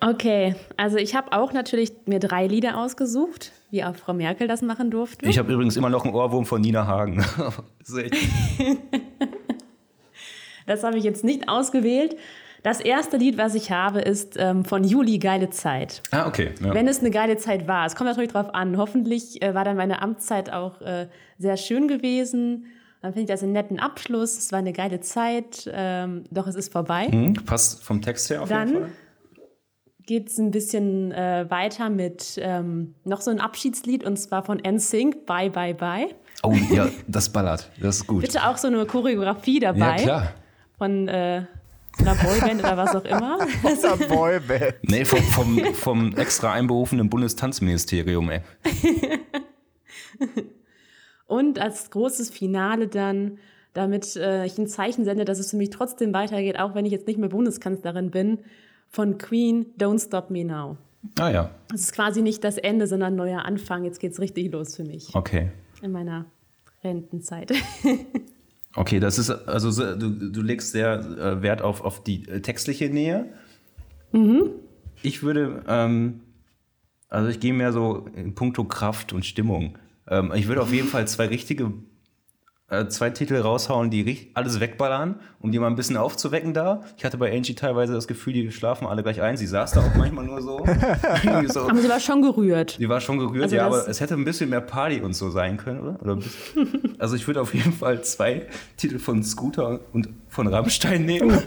Okay, 0.00 0.54
also 0.78 0.96
ich 0.96 1.14
habe 1.14 1.32
auch 1.32 1.52
natürlich 1.52 1.92
mir 2.06 2.20
drei 2.20 2.46
Lieder 2.46 2.78
ausgesucht, 2.78 3.52
wie 3.70 3.84
auch 3.84 3.96
Frau 3.96 4.14
Merkel 4.14 4.48
das 4.48 4.62
machen 4.62 4.90
durfte. 4.90 5.26
Ich 5.26 5.36
habe 5.36 5.52
übrigens 5.52 5.76
immer 5.76 5.90
noch 5.90 6.06
einen 6.06 6.14
Ohrwurm 6.14 6.46
von 6.46 6.62
Nina 6.62 6.86
Hagen. 6.86 7.18
das 10.66 10.84
habe 10.84 10.96
ich 10.96 11.04
jetzt 11.04 11.22
nicht 11.22 11.50
ausgewählt. 11.50 12.16
Das 12.66 12.80
erste 12.80 13.16
Lied, 13.16 13.38
was 13.38 13.54
ich 13.54 13.70
habe, 13.70 14.00
ist 14.00 14.34
ähm, 14.36 14.64
von 14.64 14.82
Juli 14.82 15.18
Geile 15.18 15.50
Zeit. 15.50 16.02
Ah, 16.10 16.26
okay. 16.26 16.50
Ja. 16.60 16.74
Wenn 16.74 16.88
es 16.88 16.98
eine 16.98 17.12
geile 17.12 17.36
Zeit 17.36 17.68
war. 17.68 17.86
Es 17.86 17.94
kommt 17.94 18.10
natürlich 18.10 18.32
drauf 18.32 18.52
an. 18.56 18.76
Hoffentlich 18.76 19.40
äh, 19.40 19.54
war 19.54 19.62
dann 19.62 19.76
meine 19.76 20.02
Amtszeit 20.02 20.52
auch 20.52 20.80
äh, 20.80 21.06
sehr 21.38 21.56
schön 21.58 21.86
gewesen. 21.86 22.66
Dann 23.02 23.12
finde 23.12 23.20
ich 23.20 23.28
das 23.28 23.44
einen 23.44 23.52
netten 23.52 23.78
Abschluss. 23.78 24.36
Es 24.36 24.50
war 24.50 24.58
eine 24.58 24.72
geile 24.72 24.98
Zeit. 24.98 25.70
Ähm, 25.72 26.24
doch 26.32 26.48
es 26.48 26.56
ist 26.56 26.72
vorbei. 26.72 27.06
Mhm, 27.08 27.34
passt 27.34 27.84
vom 27.84 28.02
Text 28.02 28.30
her 28.30 28.42
auf 28.42 28.48
dann 28.48 28.68
jeden 28.68 28.80
Fall. 28.80 28.92
Geht 30.04 30.28
es 30.30 30.38
ein 30.38 30.50
bisschen 30.50 31.12
äh, 31.12 31.46
weiter 31.48 31.88
mit 31.88 32.36
ähm, 32.42 32.96
noch 33.04 33.20
so 33.20 33.30
ein 33.30 33.38
Abschiedslied 33.38 34.02
und 34.02 34.16
zwar 34.16 34.42
von 34.42 34.58
NSYNC, 34.58 35.24
Bye 35.24 35.50
Bye 35.50 35.74
Bye. 35.74 36.08
Oh 36.42 36.52
ja, 36.72 36.88
das 37.06 37.28
ballert. 37.28 37.70
Das 37.80 37.98
ist 37.98 38.08
gut. 38.08 38.22
Bitte 38.22 38.44
auch 38.44 38.56
so 38.56 38.66
eine 38.66 38.84
Choreografie 38.86 39.60
dabei. 39.60 39.98
Ja, 39.98 40.02
klar. 40.02 40.32
Von 40.78 41.08
äh, 41.98 42.02
einer 42.02 42.14
Boyband 42.14 42.60
oder 42.60 42.76
was 42.76 42.94
auch 42.94 43.04
immer. 43.04 43.38
Von 43.62 43.70
einer 43.70 43.96
Boyband. 44.06 44.74
Nee, 44.82 45.04
vom, 45.04 45.20
vom, 45.20 45.74
vom 45.74 46.16
extra 46.16 46.52
einberufenen 46.52 47.08
Bundestanzministerium, 47.10 48.30
ey. 48.30 48.40
Und 51.26 51.58
als 51.58 51.90
großes 51.90 52.30
Finale 52.30 52.86
dann, 52.88 53.38
damit 53.72 54.16
äh, 54.16 54.46
ich 54.46 54.58
ein 54.58 54.68
Zeichen 54.68 55.04
sende, 55.04 55.24
dass 55.24 55.38
es 55.38 55.50
für 55.50 55.56
mich 55.56 55.70
trotzdem 55.70 56.12
weitergeht, 56.14 56.58
auch 56.58 56.74
wenn 56.74 56.86
ich 56.86 56.92
jetzt 56.92 57.06
nicht 57.06 57.18
mehr 57.18 57.28
Bundeskanzlerin 57.28 58.10
bin, 58.10 58.38
von 58.88 59.18
Queen, 59.18 59.66
Don't 59.78 60.04
Stop 60.04 60.30
Me 60.30 60.44
Now. 60.44 60.76
Ah 61.18 61.30
ja. 61.30 61.50
Es 61.74 61.82
ist 61.82 61.92
quasi 61.92 62.22
nicht 62.22 62.42
das 62.44 62.58
Ende, 62.58 62.86
sondern 62.86 63.14
ein 63.14 63.16
neuer 63.16 63.44
Anfang. 63.44 63.84
Jetzt 63.84 64.00
geht 64.00 64.12
es 64.12 64.20
richtig 64.20 64.52
los 64.52 64.76
für 64.76 64.84
mich. 64.84 65.14
Okay. 65.14 65.50
In 65.82 65.92
meiner 65.92 66.26
Rentenzeit. 66.82 67.52
Okay, 68.76 69.00
das 69.00 69.18
ist, 69.18 69.30
also 69.30 69.96
du, 69.96 70.30
du 70.30 70.42
legst 70.42 70.72
sehr 70.72 71.00
äh, 71.00 71.42
Wert 71.42 71.62
auf, 71.62 71.80
auf 71.80 72.04
die 72.04 72.28
äh, 72.28 72.40
textliche 72.40 72.90
Nähe. 72.90 73.32
Mhm. 74.12 74.50
Ich 75.02 75.22
würde, 75.22 75.64
ähm, 75.66 76.20
also 77.08 77.28
ich 77.28 77.40
gehe 77.40 77.54
mehr 77.54 77.72
so 77.72 78.06
in 78.14 78.34
puncto 78.34 78.64
Kraft 78.64 79.14
und 79.14 79.24
Stimmung. 79.24 79.78
Ähm, 80.06 80.30
ich 80.34 80.46
würde 80.46 80.60
auf 80.60 80.72
jeden 80.72 80.88
Fall 80.88 81.08
zwei 81.08 81.26
richtige, 81.26 81.72
zwei 82.88 83.10
Titel 83.10 83.36
raushauen, 83.36 83.90
die 83.90 84.30
alles 84.34 84.58
wegballern, 84.58 85.20
um 85.38 85.52
die 85.52 85.58
mal 85.60 85.68
ein 85.68 85.76
bisschen 85.76 85.96
aufzuwecken 85.96 86.52
da. 86.52 86.80
Ich 86.96 87.04
hatte 87.04 87.16
bei 87.16 87.32
Angie 87.32 87.54
teilweise 87.54 87.92
das 87.92 88.08
Gefühl, 88.08 88.32
die 88.32 88.50
schlafen 88.50 88.88
alle 88.88 89.04
gleich 89.04 89.22
ein. 89.22 89.36
Sie 89.36 89.46
saß 89.46 89.70
da 89.70 89.82
auch 89.82 89.94
manchmal 89.94 90.24
nur 90.24 90.42
so. 90.42 90.58
so. 91.46 91.68
Aber 91.68 91.78
sie 91.78 91.88
war 91.88 92.00
schon 92.00 92.22
gerührt. 92.22 92.74
Sie 92.78 92.88
war 92.88 93.00
schon 93.00 93.18
gerührt, 93.18 93.44
also 93.44 93.56
ja, 93.56 93.66
aber 93.66 93.88
es 93.88 94.00
hätte 94.00 94.14
ein 94.14 94.24
bisschen 94.24 94.50
mehr 94.50 94.60
Party 94.60 95.00
und 95.00 95.14
so 95.14 95.30
sein 95.30 95.58
können, 95.58 95.80
oder? 95.80 96.02
oder 96.02 96.18
also 96.98 97.14
ich 97.14 97.26
würde 97.28 97.40
auf 97.40 97.54
jeden 97.54 97.72
Fall 97.72 98.02
zwei 98.02 98.46
Titel 98.76 98.98
von 98.98 99.22
Scooter 99.22 99.78
und 99.92 100.08
von 100.28 100.48
Rammstein 100.48 101.04
nehmen. 101.04 101.40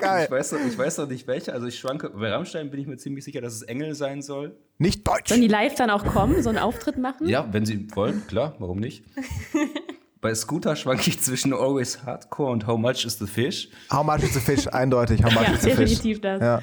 Geil. 0.00 0.24
Ich 0.24 0.30
weiß, 0.30 0.52
noch, 0.52 0.60
ich 0.60 0.78
weiß 0.78 0.98
noch 0.98 1.08
nicht 1.08 1.26
welche. 1.26 1.52
Also 1.52 1.66
ich 1.66 1.78
schwanke. 1.78 2.10
Bei 2.10 2.30
Rammstein 2.30 2.70
bin 2.70 2.80
ich 2.80 2.86
mir 2.86 2.96
ziemlich 2.96 3.24
sicher, 3.24 3.40
dass 3.40 3.54
es 3.54 3.62
Engel 3.62 3.94
sein 3.94 4.22
soll. 4.22 4.56
Nicht 4.78 5.06
deutsch. 5.06 5.28
Sollen 5.28 5.42
die 5.42 5.48
live 5.48 5.74
dann 5.74 5.90
auch 5.90 6.04
kommen, 6.04 6.42
so 6.42 6.48
einen 6.48 6.58
Auftritt 6.58 6.98
machen? 6.98 7.28
Ja, 7.28 7.48
wenn 7.52 7.66
sie 7.66 7.86
wollen, 7.94 8.26
klar, 8.26 8.54
warum 8.58 8.78
nicht? 8.78 9.04
Bei 10.20 10.34
Scooter 10.34 10.76
schwanke 10.76 11.08
ich 11.08 11.20
zwischen 11.20 11.54
Always 11.54 12.04
Hardcore 12.04 12.52
und 12.52 12.66
How 12.66 12.78
Much 12.78 13.06
is 13.06 13.18
the 13.18 13.26
Fish. 13.26 13.70
How 13.90 14.04
Much 14.04 14.22
is 14.22 14.34
the 14.34 14.40
Fish, 14.40 14.66
eindeutig. 14.66 15.24
How 15.24 15.32
Much 15.32 15.44
ja, 15.44 15.54
is 15.54 15.62
the 15.62 15.70
Fish. 15.70 15.78
definitiv 15.78 16.20
das. 16.20 16.40
Ja. 16.42 16.62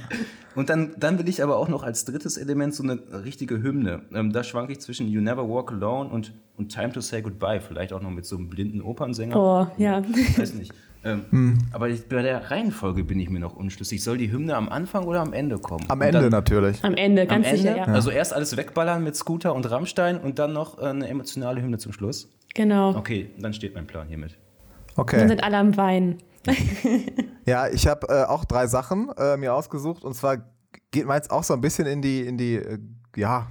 Und 0.53 0.69
dann, 0.69 0.95
dann 0.97 1.19
will 1.19 1.27
ich 1.27 1.41
aber 1.43 1.57
auch 1.57 1.67
noch 1.67 1.83
als 1.83 2.05
drittes 2.05 2.37
Element 2.37 2.75
so 2.75 2.83
eine 2.83 2.99
richtige 3.23 3.61
Hymne. 3.61 4.01
Ähm, 4.13 4.31
da 4.31 4.43
schwanke 4.43 4.73
ich 4.73 4.79
zwischen 4.79 5.07
You 5.07 5.21
Never 5.21 5.47
Walk 5.49 5.71
Alone 5.71 6.09
und, 6.09 6.33
und 6.55 6.69
Time 6.71 6.91
to 6.91 7.01
Say 7.01 7.21
Goodbye. 7.21 7.61
Vielleicht 7.61 7.93
auch 7.93 8.01
noch 8.01 8.09
mit 8.11 8.25
so 8.25 8.37
einem 8.37 8.49
blinden 8.49 8.81
Opernsänger. 8.81 9.35
Oh, 9.35 9.67
ja. 9.77 10.01
Ich 10.15 10.37
weiß 10.37 10.53
nicht. 10.55 10.73
Ähm, 11.07 11.25
hm. 11.29 11.57
Aber 11.71 11.87
ich, 11.87 12.09
bei 12.09 12.21
der 12.21 12.51
Reihenfolge 12.51 13.05
bin 13.05 13.17
ich 13.19 13.29
mir 13.29 13.39
noch 13.39 13.55
unschlüssig. 13.55 14.03
Soll 14.03 14.17
die 14.17 14.29
Hymne 14.29 14.55
am 14.57 14.67
Anfang 14.67 15.05
oder 15.05 15.21
am 15.21 15.31
Ende 15.31 15.57
kommen? 15.57 15.85
Am 15.87 16.01
Ende 16.01 16.19
dann, 16.21 16.31
natürlich. 16.31 16.83
Am 16.83 16.95
Ende, 16.95 17.25
ganz 17.25 17.47
am 17.47 17.55
sicher, 17.55 17.69
Ende? 17.69 17.79
ja. 17.79 17.93
Also 17.93 18.11
erst 18.11 18.33
alles 18.33 18.57
wegballern 18.57 19.03
mit 19.03 19.15
Scooter 19.15 19.55
und 19.55 19.69
Rammstein 19.71 20.19
und 20.19 20.37
dann 20.37 20.51
noch 20.51 20.79
äh, 20.79 20.87
eine 20.87 21.07
emotionale 21.07 21.61
Hymne 21.61 21.77
zum 21.77 21.93
Schluss. 21.93 22.29
Genau. 22.53 22.95
Okay, 22.95 23.29
dann 23.39 23.53
steht 23.53 23.73
mein 23.73 23.87
Plan 23.87 24.07
hiermit. 24.07 24.37
Okay. 24.97 25.19
Dann 25.19 25.29
sind 25.29 25.43
alle 25.43 25.57
am 25.57 25.77
Weinen. 25.77 26.17
ja, 27.45 27.67
ich 27.67 27.87
habe 27.87 28.07
äh, 28.09 28.23
auch 28.25 28.43
drei 28.43 28.67
Sachen 28.67 29.09
äh, 29.17 29.37
mir 29.37 29.53
ausgesucht 29.53 30.03
und 30.03 30.13
zwar 30.13 30.37
geht 30.91 31.05
meins 31.05 31.29
auch 31.29 31.43
so 31.43 31.53
ein 31.53 31.61
bisschen 31.61 31.87
in 31.87 32.01
die, 32.01 32.21
in 32.21 32.37
die, 32.37 32.55
äh, 32.55 32.79
ja, 33.15 33.47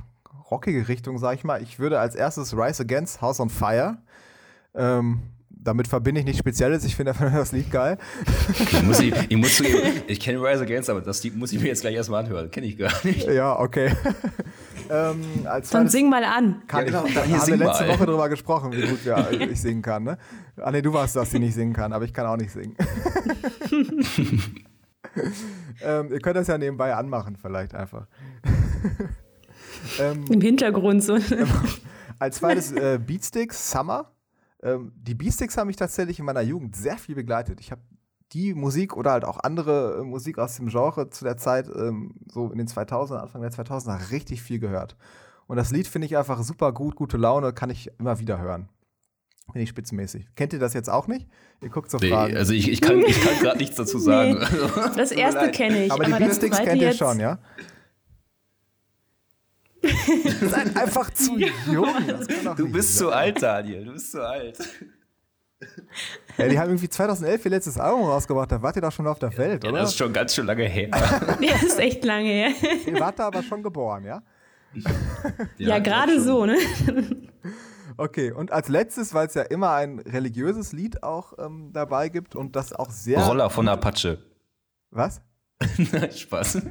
rockige 0.51 0.89
Richtung, 0.89 1.19
sag 1.19 1.35
ich 1.37 1.45
mal. 1.45 1.63
Ich 1.63 1.79
würde 1.79 1.99
als 2.01 2.15
erstes 2.15 2.55
Rise 2.55 2.83
Against 2.83 3.23
House 3.23 3.41
on 3.41 3.49
Fire. 3.49 3.99
Ähm, 4.75 5.23
damit 5.67 5.89
verbinde 5.89 6.21
ich 6.21 6.27
nichts 6.27 6.39
Spezielles. 6.39 6.85
Ich 6.85 6.95
finde 6.95 7.13
einfach 7.13 7.33
das 7.35 7.53
Lied 7.53 7.71
geil. 7.71 7.99
Okay, 8.49 8.83
muss 8.83 9.01
ich, 9.01 9.15
ich, 9.29 9.37
muss 9.37 9.57
zugeben, 9.57 10.03
ich 10.07 10.21
kenne 10.21 10.39
Rise 10.41 10.63
Against, 10.63 10.89
aber 10.89 11.01
das 11.01 11.23
Lied 11.25 11.37
muss 11.37 11.53
ich 11.53 11.61
mir 11.61 11.69
jetzt 11.69 11.81
gleich 11.81 11.95
erstmal 11.95 12.25
anhören. 12.25 12.51
Kenne 12.51 12.67
ich 12.67 12.79
gar 12.79 12.93
nicht. 13.05 13.27
Ja, 13.29 13.59
okay. 13.59 13.93
ähm, 14.91 15.23
als 15.45 15.71
Dann 15.71 15.89
sing 15.89 16.09
mal 16.09 16.23
an. 16.25 16.63
Kann 16.69 16.87
ja, 16.87 16.87
genau, 16.87 17.07
ich, 17.07 17.15
da 17.15 17.23
haben 17.23 17.47
wir 17.47 17.57
letzte 17.57 17.87
mal. 17.87 17.95
Woche 17.95 18.07
drüber 18.07 18.29
gesprochen, 18.29 18.73
wie 18.73 18.87
gut 18.87 19.05
ja, 19.05 19.29
ich 19.31 19.61
singen 19.61 19.83
kann. 19.83 20.05
Ne? 20.05 20.19
Ah, 20.57 20.71
nee, 20.71 20.83
du 20.83 20.93
warst 20.93 21.17
das, 21.17 21.31
die 21.31 21.41
nicht 21.41 21.55
singen 21.55 21.73
kann, 21.73 21.93
aber 21.93 22.05
ich 22.05 22.15
kann 22.15 22.27
auch 22.27 22.37
nicht 22.37 22.53
singen. 22.53 22.77
ähm, 25.83 26.13
ihr 26.13 26.21
könnt 26.21 26.37
das 26.37 26.47
ja 26.47 26.59
nebenbei 26.59 26.95
anmachen, 26.95 27.37
vielleicht 27.37 27.75
einfach. 27.75 28.07
ähm, 29.99 30.25
Im 30.31 30.41
Hintergrund 30.41 31.03
so. 31.03 31.19
als 32.19 32.37
zweites 32.37 32.73
äh, 32.73 33.01
Beatsticks, 33.05 33.71
Summer. 33.71 34.16
Ähm, 34.67 34.93
die 34.97 35.15
Beatsticks 35.15 35.57
haben 35.57 35.69
mich 35.69 35.77
tatsächlich 35.77 36.19
in 36.19 36.25
meiner 36.25 36.41
Jugend 36.41 36.75
sehr 36.75 36.99
viel 36.99 37.15
begleitet. 37.15 37.61
Ich 37.61 37.71
habe 37.71 37.83
die 38.33 38.53
Musik 38.53 38.97
oder 38.97 39.13
halt 39.13 39.25
auch 39.25 39.39
andere 39.39 40.01
äh, 40.01 40.03
Musik 40.03 40.39
aus 40.39 40.57
dem 40.57 40.69
Genre 40.69 41.09
zu 41.09 41.25
der 41.25 41.37
Zeit, 41.37 41.69
ähm, 41.69 42.17
so 42.31 42.51
in 42.51 42.59
den 42.59 42.67
2000er, 42.67 43.19
Anfang 43.19 43.43
der 43.43 43.53
2000er, 43.53 44.11
richtig 44.11 44.43
viel 44.43 44.59
gehört. 44.59 44.97
Und 45.47 45.57
das 45.57 45.71
Lied 45.71 45.87
finde 45.87 46.07
ich 46.07 46.17
einfach 46.17 46.43
super 46.43 46.73
gut, 46.73 46.97
gute 46.97 47.17
Laune, 47.17 47.53
kann 47.53 47.71
ich 47.71 47.91
immer 48.01 48.19
wieder 48.19 48.41
hören. 48.41 48.69
Finde 49.45 49.63
ich 49.63 49.69
spitzenmäßig. 49.69 50.27
Kennt 50.35 50.53
ihr 50.53 50.59
das 50.59 50.75
jetzt 50.75 50.91
auch 50.91 51.07
nicht? 51.07 51.29
Ihr 51.63 51.69
guckt 51.69 51.89
so 51.89 51.99
nee, 51.99 52.11
Fragen. 52.11 52.37
Also 52.37 52.53
ich, 52.53 52.69
ich 52.69 52.81
kann, 52.81 52.99
ich 52.99 53.21
kann 53.23 53.39
gerade 53.39 53.59
nichts 53.59 53.77
dazu 53.77 54.01
sagen. 54.01 54.39
Nee, 54.51 54.97
das 54.97 55.13
erste 55.13 55.53
kenne 55.53 55.85
ich. 55.85 55.93
Aber, 55.93 56.05
aber 56.05 56.19
die 56.19 56.25
Beatsticks 56.25 56.59
kennt 56.59 56.83
ihr 56.83 56.93
schon, 56.93 57.21
ja? 57.21 57.39
Seid 60.41 60.77
einfach 60.77 61.13
zu 61.13 61.39
jung. 61.39 61.89
Du 62.57 62.71
bist 62.71 62.97
zu 62.97 63.11
alt, 63.11 63.43
Daniel. 63.43 63.85
Du 63.85 63.93
bist 63.93 64.13
zu 64.13 64.27
alt. 64.27 64.59
Ja, 66.37 66.49
die 66.49 66.59
haben 66.59 66.69
irgendwie 66.69 66.89
2011 66.89 67.45
ihr 67.47 67.51
letztes 67.51 67.79
Album 67.79 68.03
rausgebracht. 68.03 68.53
Da 68.53 68.61
wart 68.61 68.77
ihr 68.77 68.83
doch 68.83 68.93
schon 68.93 69.07
auf 69.07 69.19
der 69.19 69.37
Welt, 69.39 69.65
ja, 69.65 69.71
oder? 69.71 69.81
Das 69.81 69.91
ist 69.91 69.97
schon 69.97 70.13
ganz 70.13 70.35
schön 70.35 70.47
lange 70.47 70.65
her. 70.65 70.91
ja, 71.41 71.53
das 71.53 71.63
ist 71.63 71.79
echt 71.79 72.05
lange 72.05 72.29
her. 72.29 72.51
Ihr 72.87 73.01
wart 73.01 73.19
da 73.19 73.27
aber 73.27 73.43
schon 73.43 73.63
geboren, 73.63 74.05
ja? 74.05 74.23
Ja, 75.57 75.69
ja 75.69 75.79
gerade 75.79 76.21
so, 76.21 76.45
ne? 76.45 76.57
Okay, 77.97 78.31
und 78.31 78.53
als 78.53 78.69
letztes, 78.69 79.15
weil 79.15 79.27
es 79.27 79.35
ja 79.35 79.43
immer 79.43 79.73
ein 79.73 80.01
religiöses 80.01 80.73
Lied 80.73 81.03
auch 81.03 81.33
ähm, 81.39 81.71
dabei 81.73 82.11
gibt 82.11 82.37
und 82.37 82.55
das 82.55 82.75
auch 82.75 82.91
sehr. 82.91 83.25
Roller 83.25 83.49
von 83.49 83.69
Apache. 83.69 84.19
Was? 84.91 85.23
Spaß. 86.15 86.63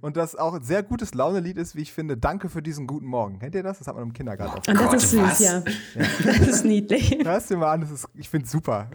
Und 0.00 0.16
das 0.16 0.36
auch 0.36 0.54
ein 0.54 0.62
sehr 0.62 0.82
gutes 0.82 1.14
Laune-Lied 1.14 1.56
ist, 1.56 1.74
wie 1.76 1.82
ich 1.82 1.92
finde. 1.92 2.16
Danke 2.16 2.48
für 2.48 2.62
diesen 2.62 2.86
guten 2.86 3.06
Morgen. 3.06 3.38
Kennt 3.38 3.54
ihr 3.54 3.62
das? 3.62 3.78
Das 3.78 3.86
hat 3.88 3.94
man 3.94 4.04
im 4.04 4.12
Kindergarten 4.12 4.58
Und 4.58 4.68
das 4.68 4.86
Gott, 4.86 4.94
ist 4.94 5.10
süß, 5.10 5.20
was? 5.20 5.38
ja. 5.40 5.62
ja. 5.94 6.06
Das 6.24 6.38
ist 6.48 6.64
niedlich. 6.64 7.18
Hörst 7.22 7.50
dir 7.50 7.56
mal 7.56 7.72
an, 7.72 7.80
das 7.82 7.90
ist, 7.90 8.08
ich 8.14 8.28
finde 8.28 8.46
es 8.46 8.52
super. 8.52 8.90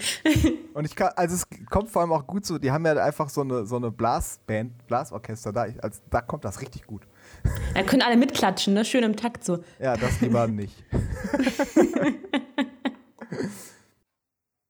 Und 0.74 0.86
ich 0.86 0.96
kann, 0.96 1.12
also 1.16 1.36
es 1.36 1.46
kommt 1.70 1.90
vor 1.90 2.02
allem 2.02 2.12
auch 2.12 2.26
gut 2.26 2.46
so, 2.46 2.58
die 2.58 2.72
haben 2.72 2.86
ja 2.86 2.94
einfach 2.94 3.30
so 3.30 3.42
eine, 3.42 3.66
so 3.66 3.76
eine 3.76 3.92
Blasband, 3.92 4.88
Blasorchester 4.88 5.52
da. 5.52 5.68
Ich, 5.68 5.84
also, 5.84 6.02
da 6.10 6.22
kommt 6.22 6.46
das 6.46 6.62
richtig 6.62 6.86
gut. 6.86 7.08
Da 7.74 7.84
können 7.84 8.02
alle 8.02 8.18
mitklatschen, 8.18 8.74
ne? 8.74 8.86
Schön 8.86 9.04
im 9.04 9.16
Takt 9.16 9.44
so. 9.44 9.64
Ja, 9.80 9.96
das 9.98 10.22
lieber 10.22 10.48
nicht. 10.48 10.84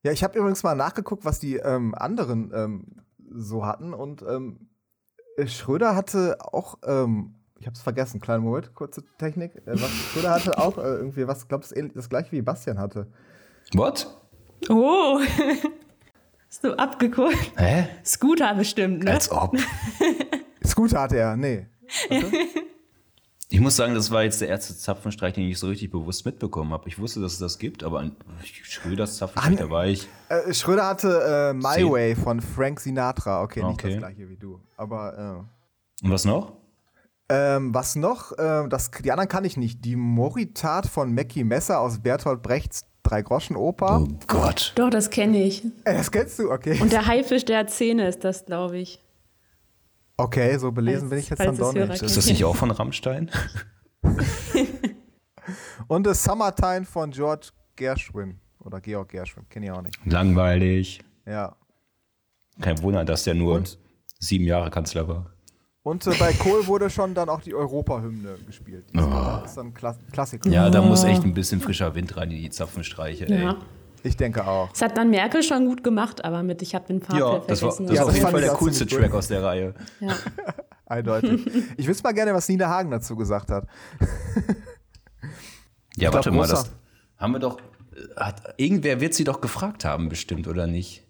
ja, 0.04 0.12
ich 0.12 0.24
habe 0.24 0.38
übrigens 0.38 0.64
mal 0.64 0.76
nachgeguckt, 0.76 1.26
was 1.26 1.40
die 1.40 1.56
ähm, 1.58 1.94
anderen 1.96 2.52
ähm, 2.54 2.86
so 3.30 3.66
hatten 3.66 3.94
und 3.94 4.22
ähm, 4.24 4.70
Schröder 5.46 5.96
hatte 5.96 6.38
auch, 6.42 6.78
ähm, 6.86 7.36
ich 7.60 7.66
habe 7.66 7.76
es 7.76 7.82
vergessen, 7.82 8.20
kleinen 8.20 8.44
Moment, 8.44 8.74
kurze 8.76 9.04
Technik. 9.18 9.56
Äh, 9.56 9.74
was, 9.74 9.90
Schröder 9.90 10.32
hatte 10.32 10.58
auch 10.58 10.78
äh, 10.78 10.82
irgendwie 10.82 11.28
was, 11.28 11.48
glaube 11.48 11.66
ich, 11.66 11.94
das 11.94 12.10
gleiche 12.10 12.32
wie 12.32 12.42
Bastian 12.42 12.80
hatte. 12.80 13.08
What? 13.74 14.08
Oh. 14.70 15.20
So 16.62 16.76
abgeguckt. 16.78 17.52
Hä? 17.58 17.88
Scooter 18.06 18.54
bestimmt, 18.54 19.04
ne? 19.04 19.14
Als 19.14 19.32
ob. 19.32 19.58
Scooter 20.64 21.02
hatte 21.02 21.18
er, 21.18 21.36
nee. 21.36 21.66
Ich 23.54 23.60
muss 23.60 23.76
sagen, 23.76 23.94
das 23.94 24.10
war 24.10 24.24
jetzt 24.24 24.42
der 24.42 24.48
erste 24.48 24.76
Zapfenstreich, 24.76 25.34
den 25.36 25.48
ich 25.48 25.60
so 25.60 25.68
richtig 25.68 25.92
bewusst 25.92 26.26
mitbekommen 26.26 26.72
habe. 26.74 26.90
Ich 26.90 26.98
wusste, 26.98 27.22
dass 27.22 27.34
es 27.34 27.38
das 27.38 27.60
gibt, 27.60 27.84
aber 27.84 28.00
an 28.00 28.16
Schröders 28.64 29.18
Zapfenstreich, 29.18 29.58
da 29.58 29.70
war 29.70 29.86
ich. 29.86 30.08
Äh, 30.30 30.52
Schröder 30.56 30.88
hatte 30.88 31.52
äh, 31.52 31.54
My 31.54 31.76
Zehn. 31.76 31.92
Way 31.92 32.16
von 32.16 32.42
Frank 32.42 32.80
Sinatra. 32.80 33.44
Okay, 33.44 33.62
nicht 33.64 33.74
Okay. 33.74 33.90
das 33.92 33.98
gleiche 34.00 34.28
wie 34.28 34.38
du. 34.38 34.60
Aber 34.76 35.46
Und 36.02 36.10
was 36.10 36.26
noch? 36.26 36.54
äh, 37.30 37.58
ähm, 37.58 37.76
was 37.76 37.96
noch? 37.96 38.32
Ähm, 38.40 38.72
das, 38.72 38.90
die 38.90 39.12
anderen 39.12 39.30
kann 39.30 39.46
ich 39.46 39.56
nicht. 39.56 39.86
Die 39.86 39.96
Moritat 39.98 40.88
von 40.88 41.14
Mackie 41.14 41.44
Messer 41.44 41.80
aus 41.80 42.00
Bertolt 42.00 42.42
Brechts 42.42 42.86
Drei-Groschen-Oper. 43.04 44.02
Oh 44.02 44.18
Gott. 44.26 44.72
Doch, 44.78 44.90
das 44.90 45.12
kenne 45.12 45.44
ich. 45.44 45.64
Äh, 45.84 45.94
das 45.94 46.10
kennst 46.12 46.40
du? 46.40 46.50
Okay. 46.52 46.80
Und 46.82 46.92
der 46.92 47.06
Haifisch 47.06 47.46
der 47.46 47.68
Zähne 47.68 48.08
ist 48.08 48.24
das, 48.24 48.46
glaube 48.48 48.80
ich. 48.80 49.00
Okay, 50.18 50.58
so 50.58 50.72
belesen 50.72 51.02
Falls- 51.02 51.10
bin 51.10 51.20
ich 51.20 51.30
jetzt 51.30 51.40
dann 51.40 51.58
doch 51.58 51.74
nicht. 51.74 52.02
Ist 52.02 52.18
das 52.18 52.26
nicht 52.28 52.44
auch 52.46 52.56
von 52.56 52.72
Rammstein? 52.72 53.30
Und 55.88 56.08
The 56.08 56.14
Summertime 56.14 56.86
von 56.86 57.12
George 57.12 57.48
Gershwin. 57.76 58.40
Oder 58.60 58.80
Georg 58.80 59.10
Gershwin, 59.10 59.48
kenne 59.50 59.66
ich 59.66 59.72
auch 59.72 59.82
nicht. 59.82 59.98
Langweilig. 60.06 61.02
Ja. 61.26 61.56
Kein 62.62 62.82
Wunder, 62.82 63.04
dass 63.04 63.24
der 63.24 63.34
nur 63.34 63.56
Und? 63.56 63.78
sieben 64.20 64.46
Jahre 64.46 64.70
Kanzler 64.70 65.08
war. 65.08 65.32
Und 65.82 66.08
äh, 66.08 66.12
bei 66.18 66.32
Kohl 66.32 66.66
wurde 66.68 66.90
schon 66.90 67.14
dann 67.14 67.28
auch 67.28 67.42
die 67.42 67.54
Europahymne 67.54 68.36
gespielt. 68.46 68.86
Ist, 68.86 68.96
dann- 68.96 69.44
ist 69.46 69.56
dann 69.58 69.68
ein 69.68 69.74
Kla 69.74 69.98
Klassiker. 70.14 70.50
Ja, 70.50 70.70
da 70.70 70.82
muss 70.82 71.04
echt 71.04 71.24
ein 71.24 71.34
bisschen 71.34 71.60
frischer 71.60 71.94
Wind 71.96 72.16
rein 72.16 72.32
in 72.32 72.38
die 72.38 72.50
Zapfenstreiche. 72.50 73.26
Ey. 73.28 73.54
Ich 74.04 74.18
denke 74.18 74.46
auch. 74.46 74.70
Das 74.72 74.82
hat 74.82 74.98
dann 74.98 75.10
Merkel 75.10 75.42
schon 75.44 75.66
gut 75.66 75.84
gemacht, 75.84 76.24
aber 76.26 76.44
mit 76.44 76.62
Ich 76.62 76.76
habe 76.76 76.86
den 76.88 77.02
Fahrplan 77.02 77.20
Ja, 77.20 77.40
das 77.48 77.62
war, 77.62 77.72
vergessen. 77.72 77.86
das 77.88 77.98
war 77.98 78.06
das 78.06 78.08
auf 78.10 78.16
jeden 78.16 78.32
Fall 78.32 78.42
der 78.42 78.52
coolste 78.52 78.86
Track 78.86 79.14
aus 79.14 79.28
der 79.30 79.44
Reihe. 79.44 79.74
ja. 80.00 80.14
Eindeutig. 80.86 81.48
ich 81.78 81.88
wüsste 81.88 82.04
mal 82.04 82.12
gerne, 82.12 82.34
was 82.34 82.48
Nina 82.50 82.68
Hagen 82.68 82.92
dazu 82.92 83.16
gesagt 83.16 83.50
hat. 83.50 83.68
Ja, 85.96 86.10
glaub, 86.10 86.16
warte 86.26 86.32
mal, 86.32 86.48
das 86.48 86.72
haben 87.18 87.34
wir 87.34 87.40
doch. 87.40 87.60
äh, 87.60 88.20
Hat, 88.20 88.56
irgendwer 88.58 89.00
wird 89.00 89.14
sie 89.14 89.24
doch 89.24 89.42
gefragt 89.42 89.86
haben, 89.86 90.10
bestimmt, 90.10 90.48
oder 90.48 90.66
nicht? 90.68 91.04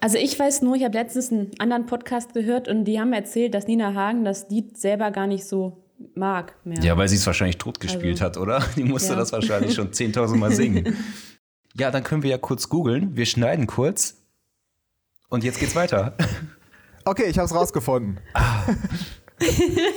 Also 0.00 0.16
ich 0.18 0.38
weiß 0.38 0.62
nur, 0.62 0.76
ich 0.76 0.84
habe 0.84 0.96
letztens 0.96 1.30
einen 1.32 1.50
anderen 1.58 1.86
Podcast 1.86 2.32
gehört 2.32 2.68
und 2.68 2.84
die 2.84 3.00
haben 3.00 3.12
erzählt, 3.12 3.54
dass 3.54 3.66
Nina 3.66 3.92
Hagen 3.94 4.24
das 4.24 4.48
Lied 4.48 4.78
selber 4.78 5.10
gar 5.10 5.26
nicht 5.26 5.44
so 5.46 5.84
mag 6.14 6.54
mehr. 6.64 6.78
Ja, 6.82 6.96
weil 6.96 7.08
sie 7.08 7.16
es 7.16 7.26
wahrscheinlich 7.26 7.58
tot 7.58 7.80
gespielt 7.80 8.22
Also, 8.22 8.24
hat, 8.24 8.36
oder? 8.38 8.62
Die 8.76 8.84
musste 8.84 9.12
ja. 9.12 9.18
das 9.18 9.32
wahrscheinlich 9.32 9.74
schon 9.74 9.90
10.000 9.90 10.36
Mal 10.36 10.52
singen. 10.52 10.96
Ja, 11.76 11.90
dann 11.90 12.02
können 12.04 12.22
wir 12.22 12.30
ja 12.30 12.38
kurz 12.38 12.68
googeln. 12.68 13.16
Wir 13.16 13.26
schneiden 13.26 13.66
kurz. 13.66 14.16
Und 15.28 15.44
jetzt 15.44 15.58
geht's 15.60 15.74
weiter. 15.74 16.16
Okay, 17.06 17.24
ich 17.30 17.38
habe 17.38 17.46
es 17.46 17.54
rausgefunden. 17.54 18.20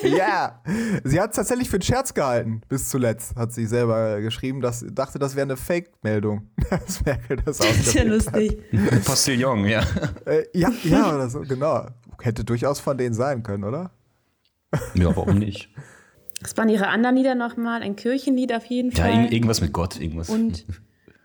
Ja, 0.04 0.62
sie 1.04 1.20
hat 1.20 1.32
es 1.32 1.36
tatsächlich 1.36 1.70
für 1.70 1.76
einen 1.76 1.82
Scherz 1.84 2.14
gehalten. 2.14 2.62
Bis 2.70 2.88
zuletzt 2.88 3.36
hat 3.36 3.52
sie 3.52 3.66
selber 3.66 4.22
geschrieben, 4.22 4.62
dass 4.62 4.86
dachte, 4.90 5.20
das 5.20 5.36
wäre 5.36 5.44
eine 5.44 5.58
Fake-Meldung, 5.58 6.48
dass 6.70 7.04
Merkel 7.04 7.38
das 7.44 7.58
Das 7.58 7.76
ist 7.78 7.94
ja 7.94 8.02
hat. 8.02 8.08
lustig. 8.08 8.58
Postillon, 9.06 9.66
ja. 9.66 9.84
Äh, 10.26 10.46
ja, 10.54 10.72
ja, 10.84 11.14
oder 11.14 11.30
so, 11.30 11.42
genau. 11.42 11.88
Hätte 12.22 12.46
durchaus 12.46 12.80
von 12.80 12.98
denen 12.98 13.14
sein 13.14 13.44
können, 13.44 13.66
oder? 13.66 13.92
Ja, 14.94 15.14
warum 15.16 15.40
nicht? 15.40 15.70
Was 16.42 16.56
waren 16.56 16.70
ihre 16.70 16.88
anderen 16.88 17.18
Lieder 17.18 17.36
nochmal? 17.36 17.82
Ein 17.84 17.98
Kirchenlied 17.98 18.54
auf 18.54 18.64
jeden 18.66 18.92
Ja, 18.92 19.04
Fall. 19.04 19.24
irg 19.26 19.34
irgendwas 19.34 19.60
mit 19.60 19.74
Gott, 19.74 20.00
irgendwas. 20.00 20.30
und, 20.30 20.66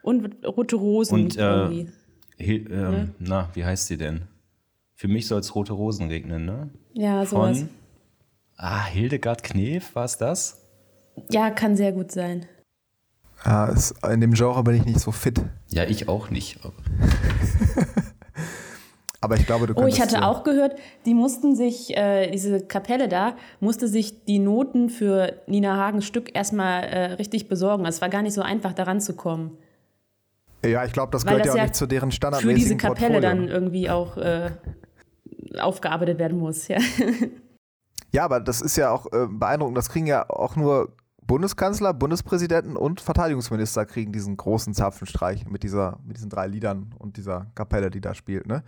und 0.02 0.44
Rote 0.46 0.76
Rosen 0.76 1.14
Und, 1.14 1.36
äh, 1.36 1.40
irgendwie. 1.40 1.88
Hil 2.36 2.70
ähm, 2.72 3.14
Na, 3.18 3.48
wie 3.54 3.64
heißt 3.64 3.86
sie 3.88 3.96
denn? 3.96 4.22
Für 4.94 5.08
mich 5.08 5.26
soll 5.26 5.40
es 5.40 5.54
rote 5.54 5.72
Rosen 5.72 6.08
regnen, 6.08 6.44
ne? 6.44 6.70
Ja, 6.92 7.24
sowas. 7.26 7.58
Von. 7.60 7.68
Ah, 8.56 8.84
Hildegard 8.86 9.42
Knef, 9.44 9.94
war 9.94 10.04
es 10.04 10.18
das? 10.18 10.66
Ja, 11.30 11.50
kann 11.50 11.76
sehr 11.76 11.92
gut 11.92 12.10
sein. 12.12 12.46
Ja, 13.44 13.66
ist, 13.66 13.94
in 14.04 14.20
dem 14.20 14.32
Genre 14.34 14.62
bin 14.64 14.74
ich 14.76 14.84
nicht 14.84 14.98
so 15.00 15.12
fit. 15.12 15.40
Ja, 15.68 15.84
ich 15.84 16.08
auch 16.08 16.30
nicht. 16.30 16.58
aber- 16.64 16.74
Aber 19.20 19.34
ich 19.34 19.46
glaube, 19.46 19.66
du 19.66 19.74
Oh, 19.76 19.86
ich 19.86 20.00
hatte 20.00 20.16
äh, 20.16 20.20
auch 20.20 20.44
gehört, 20.44 20.78
die 21.04 21.12
mussten 21.14 21.56
sich, 21.56 21.96
äh, 21.96 22.30
diese 22.30 22.60
Kapelle 22.60 23.08
da, 23.08 23.34
musste 23.58 23.88
sich 23.88 24.24
die 24.24 24.38
Noten 24.38 24.90
für 24.90 25.42
Nina 25.48 25.76
Hagens 25.76 26.04
Stück 26.04 26.36
erstmal 26.36 26.84
äh, 26.84 27.04
richtig 27.14 27.48
besorgen. 27.48 27.84
Es 27.84 28.00
war 28.00 28.10
gar 28.10 28.22
nicht 28.22 28.34
so 28.34 28.42
einfach, 28.42 28.72
daran 28.74 29.00
zu 29.00 29.14
kommen. 29.16 29.58
Ja, 30.64 30.84
ich 30.84 30.92
glaube, 30.92 31.12
das 31.12 31.24
Weil 31.24 31.34
gehört 31.34 31.46
das 31.46 31.54
ja 31.54 31.60
auch 31.62 31.66
nicht 31.66 31.76
zu 31.76 31.86
deren 31.86 32.10
Für 32.10 32.16
standardmäßigen 32.16 32.62
diese 32.62 32.76
Kapelle 32.76 33.20
Portfolio. 33.20 33.20
dann 33.20 33.48
irgendwie 33.48 33.88
auch 33.90 34.16
äh, 34.16 34.50
aufgearbeitet 35.60 36.18
werden 36.18 36.38
muss. 36.38 36.68
Ja. 36.68 36.78
Ja, 38.10 38.24
aber 38.24 38.40
das 38.40 38.62
ist 38.62 38.76
ja 38.78 38.90
auch 38.90 39.04
äh, 39.12 39.26
beeindruckend. 39.28 39.76
Das 39.76 39.90
kriegen 39.90 40.06
ja 40.06 40.30
auch 40.30 40.56
nur 40.56 40.96
Bundeskanzler, 41.26 41.92
Bundespräsidenten 41.92 42.74
und 42.74 43.02
Verteidigungsminister 43.02 43.84
kriegen 43.84 44.12
diesen 44.12 44.38
großen 44.38 44.72
Zapfenstreich 44.72 45.46
mit, 45.46 45.62
dieser, 45.62 45.98
mit 46.06 46.16
diesen 46.16 46.30
drei 46.30 46.46
Liedern 46.46 46.94
und 46.98 47.18
dieser 47.18 47.50
Kapelle, 47.54 47.90
die 47.90 48.00
da 48.00 48.14
spielt. 48.14 48.46
Ne? 48.46 48.62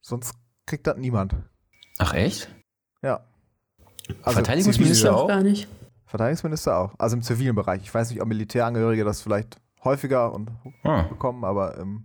Sonst 0.00 0.34
kriegt 0.66 0.88
das 0.88 0.96
niemand. 0.96 1.36
Ach, 1.98 2.14
echt? 2.14 2.52
Ja. 3.00 3.20
Verteidigungsminister 4.22 5.10
zivil- 5.10 5.14
auch? 5.14 5.28
Gar 5.28 5.42
nicht. 5.44 5.68
Verteidigungsminister 6.06 6.78
auch. 6.78 6.94
Also 6.98 7.14
im 7.14 7.22
zivilen 7.22 7.54
Bereich. 7.54 7.82
Ich 7.82 7.94
weiß 7.94 8.10
nicht, 8.10 8.20
ob 8.20 8.26
Militärangehörige 8.26 9.04
das 9.04 9.22
vielleicht 9.22 9.60
häufiger 9.84 10.32
und 10.32 10.50
Ah. 10.84 11.02
bekommen, 11.02 11.44
aber 11.44 11.78
ähm, 11.78 12.04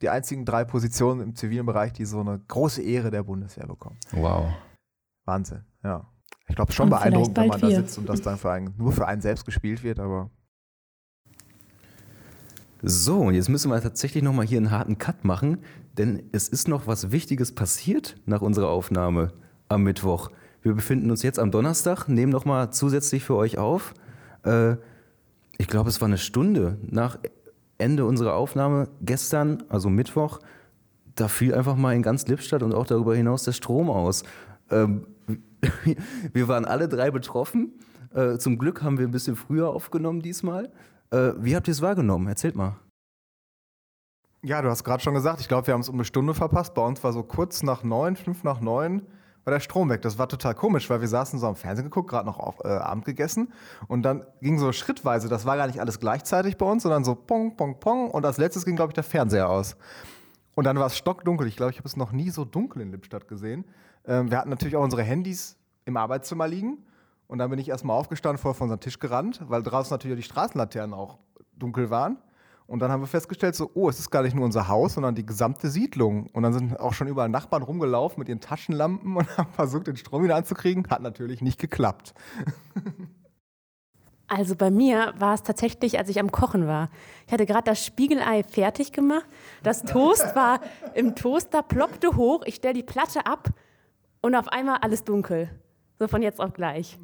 die 0.00 0.08
einzigen 0.08 0.44
drei 0.46 0.64
Positionen 0.64 1.20
im 1.20 1.34
zivilen 1.34 1.66
Bereich, 1.66 1.92
die 1.92 2.04
so 2.06 2.20
eine 2.20 2.38
große 2.38 2.80
Ehre 2.82 3.10
der 3.10 3.22
Bundeswehr 3.22 3.66
bekommen. 3.66 3.98
Wow. 4.12 4.46
Wahnsinn, 5.26 5.64
ja. 5.84 6.06
Ich 6.48 6.56
glaube, 6.56 6.72
schon 6.72 6.84
Und 6.84 6.90
beeindruckend, 6.90 7.36
wenn 7.36 7.48
man 7.48 7.60
bald 7.60 7.62
da 7.62 7.68
wir. 7.68 7.76
sitzt 7.76 7.98
und 7.98 8.08
das 8.08 8.22
dann 8.22 8.38
für 8.38 8.50
einen, 8.50 8.74
nur 8.78 8.92
für 8.92 9.06
einen 9.06 9.20
selbst 9.20 9.44
gespielt 9.44 9.82
wird, 9.82 10.00
aber 10.00 10.30
So, 12.82 13.20
und 13.20 13.34
jetzt 13.34 13.48
müssen 13.50 13.70
wir 13.70 13.80
tatsächlich 13.80 14.22
nochmal 14.22 14.46
hier 14.46 14.56
einen 14.58 14.70
harten 14.70 14.96
Cut 14.96 15.24
machen, 15.24 15.58
denn 15.98 16.22
es 16.32 16.48
ist 16.48 16.66
noch 16.66 16.86
was 16.86 17.12
Wichtiges 17.12 17.54
passiert 17.54 18.16
nach 18.24 18.40
unserer 18.40 18.68
Aufnahme 18.70 19.32
am 19.68 19.82
Mittwoch. 19.82 20.30
Wir 20.62 20.74
befinden 20.74 21.10
uns 21.10 21.22
jetzt 21.22 21.38
am 21.38 21.50
Donnerstag, 21.50 22.08
nehmen 22.08 22.32
nochmal 22.32 22.72
zusätzlich 22.72 23.22
für 23.24 23.34
euch 23.36 23.58
auf. 23.58 23.92
Äh, 24.44 24.76
ich 25.60 25.68
glaube, 25.68 25.90
es 25.90 26.00
war 26.00 26.08
eine 26.08 26.16
Stunde 26.16 26.78
nach 26.80 27.18
Ende 27.76 28.06
unserer 28.06 28.34
Aufnahme 28.34 28.88
gestern, 29.02 29.62
also 29.68 29.90
Mittwoch, 29.90 30.38
da 31.16 31.28
fiel 31.28 31.54
einfach 31.54 31.76
mal 31.76 31.94
in 31.94 32.00
ganz 32.00 32.26
Lippstadt 32.26 32.62
und 32.62 32.72
auch 32.72 32.86
darüber 32.86 33.14
hinaus 33.14 33.44
der 33.44 33.52
Strom 33.52 33.90
aus. 33.90 34.22
Ähm, 34.70 35.06
wir 36.32 36.48
waren 36.48 36.64
alle 36.64 36.88
drei 36.88 37.10
betroffen. 37.10 37.74
Äh, 38.14 38.38
zum 38.38 38.56
Glück 38.56 38.82
haben 38.82 38.96
wir 38.96 39.06
ein 39.06 39.10
bisschen 39.10 39.36
früher 39.36 39.68
aufgenommen 39.68 40.22
diesmal. 40.22 40.72
Äh, 41.10 41.32
wie 41.36 41.54
habt 41.54 41.68
ihr 41.68 41.72
es 41.72 41.82
wahrgenommen? 41.82 42.26
Erzählt 42.26 42.56
mal. 42.56 42.76
Ja, 44.42 44.62
du 44.62 44.70
hast 44.70 44.82
gerade 44.82 45.02
schon 45.02 45.12
gesagt, 45.12 45.42
ich 45.42 45.48
glaube, 45.48 45.66
wir 45.66 45.74
haben 45.74 45.82
es 45.82 45.90
um 45.90 45.96
eine 45.96 46.06
Stunde 46.06 46.32
verpasst. 46.32 46.72
Bei 46.72 46.86
uns 46.86 47.04
war 47.04 47.12
so 47.12 47.22
kurz 47.22 47.62
nach 47.62 47.84
neun, 47.84 48.16
fünf 48.16 48.44
nach 48.44 48.62
neun, 48.62 49.02
war 49.44 49.52
der 49.52 49.60
Strom 49.60 49.88
weg. 49.88 50.02
Das 50.02 50.18
war 50.18 50.28
total 50.28 50.54
komisch, 50.54 50.88
weil 50.90 51.00
wir 51.00 51.08
saßen 51.08 51.38
so 51.38 51.46
am 51.46 51.56
Fernsehen 51.56 51.84
geguckt, 51.84 52.10
gerade 52.10 52.26
noch 52.26 52.38
auf, 52.38 52.60
äh, 52.64 52.68
Abend 52.68 53.04
gegessen. 53.04 53.52
Und 53.88 54.02
dann 54.02 54.24
ging 54.40 54.58
so 54.58 54.72
schrittweise, 54.72 55.28
das 55.28 55.46
war 55.46 55.56
gar 55.56 55.66
nicht 55.66 55.80
alles 55.80 55.98
gleichzeitig 55.98 56.56
bei 56.56 56.66
uns, 56.66 56.82
sondern 56.82 57.04
so 57.04 57.14
pong, 57.14 57.56
pong, 57.56 57.80
pong. 57.80 58.10
Und 58.10 58.24
als 58.26 58.38
letztes 58.38 58.64
ging, 58.64 58.76
glaube 58.76 58.90
ich, 58.90 58.94
der 58.94 59.04
Fernseher 59.04 59.48
aus. 59.48 59.76
Und 60.54 60.64
dann 60.64 60.78
war 60.78 60.86
es 60.86 60.96
stockdunkel. 60.96 61.46
Ich 61.46 61.56
glaube, 61.56 61.72
ich 61.72 61.78
habe 61.78 61.88
es 61.88 61.96
noch 61.96 62.12
nie 62.12 62.30
so 62.30 62.44
dunkel 62.44 62.82
in 62.82 62.90
Lippstadt 62.90 63.28
gesehen. 63.28 63.64
Ähm, 64.04 64.30
wir 64.30 64.38
hatten 64.38 64.50
natürlich 64.50 64.76
auch 64.76 64.84
unsere 64.84 65.02
Handys 65.02 65.56
im 65.84 65.96
Arbeitszimmer 65.96 66.46
liegen. 66.46 66.84
Und 67.26 67.38
dann 67.38 67.48
bin 67.48 67.58
ich 67.58 67.68
erstmal 67.68 67.96
aufgestanden, 67.96 68.42
vor 68.42 68.54
von 68.54 68.64
unserem 68.64 68.80
Tisch 68.80 68.98
gerannt, 68.98 69.40
weil 69.46 69.62
draußen 69.62 69.94
natürlich 69.94 70.16
die 70.18 70.22
Straßenlaternen 70.24 70.94
auch 70.94 71.18
dunkel 71.56 71.88
waren. 71.88 72.18
Und 72.70 72.78
dann 72.78 72.92
haben 72.92 73.00
wir 73.02 73.08
festgestellt, 73.08 73.56
so, 73.56 73.68
oh, 73.74 73.88
es 73.88 73.98
ist 73.98 74.10
gar 74.10 74.22
nicht 74.22 74.36
nur 74.36 74.44
unser 74.44 74.68
Haus, 74.68 74.94
sondern 74.94 75.16
die 75.16 75.26
gesamte 75.26 75.68
Siedlung. 75.68 76.28
Und 76.32 76.44
dann 76.44 76.52
sind 76.52 76.78
auch 76.78 76.92
schon 76.92 77.08
überall 77.08 77.28
Nachbarn 77.28 77.64
rumgelaufen 77.64 78.20
mit 78.20 78.28
ihren 78.28 78.38
Taschenlampen 78.38 79.16
und 79.16 79.26
haben 79.36 79.50
versucht, 79.50 79.88
den 79.88 79.96
Strom 79.96 80.22
wieder 80.22 80.36
anzukriegen. 80.36 80.86
Hat 80.88 81.02
natürlich 81.02 81.42
nicht 81.42 81.58
geklappt. 81.58 82.14
Also 84.32 84.54
bei 84.54 84.70
mir 84.70 85.12
war 85.18 85.34
es 85.34 85.42
tatsächlich, 85.42 85.98
als 85.98 86.08
ich 86.08 86.20
am 86.20 86.30
Kochen 86.30 86.68
war. 86.68 86.88
Ich 87.26 87.32
hatte 87.32 87.46
gerade 87.46 87.64
das 87.64 87.84
Spiegelei 87.84 88.44
fertig 88.44 88.92
gemacht. 88.92 89.26
Das 89.64 89.82
Toast 89.82 90.36
war 90.36 90.60
im 90.94 91.16
Toaster, 91.16 91.64
ploppte 91.64 92.14
hoch. 92.14 92.42
Ich 92.44 92.54
stelle 92.54 92.74
die 92.74 92.84
Platte 92.84 93.26
ab 93.26 93.48
und 94.20 94.36
auf 94.36 94.46
einmal 94.46 94.78
alles 94.82 95.02
dunkel. 95.02 95.50
So 95.98 96.06
von 96.06 96.22
jetzt 96.22 96.38
auf 96.38 96.52
gleich. 96.52 96.96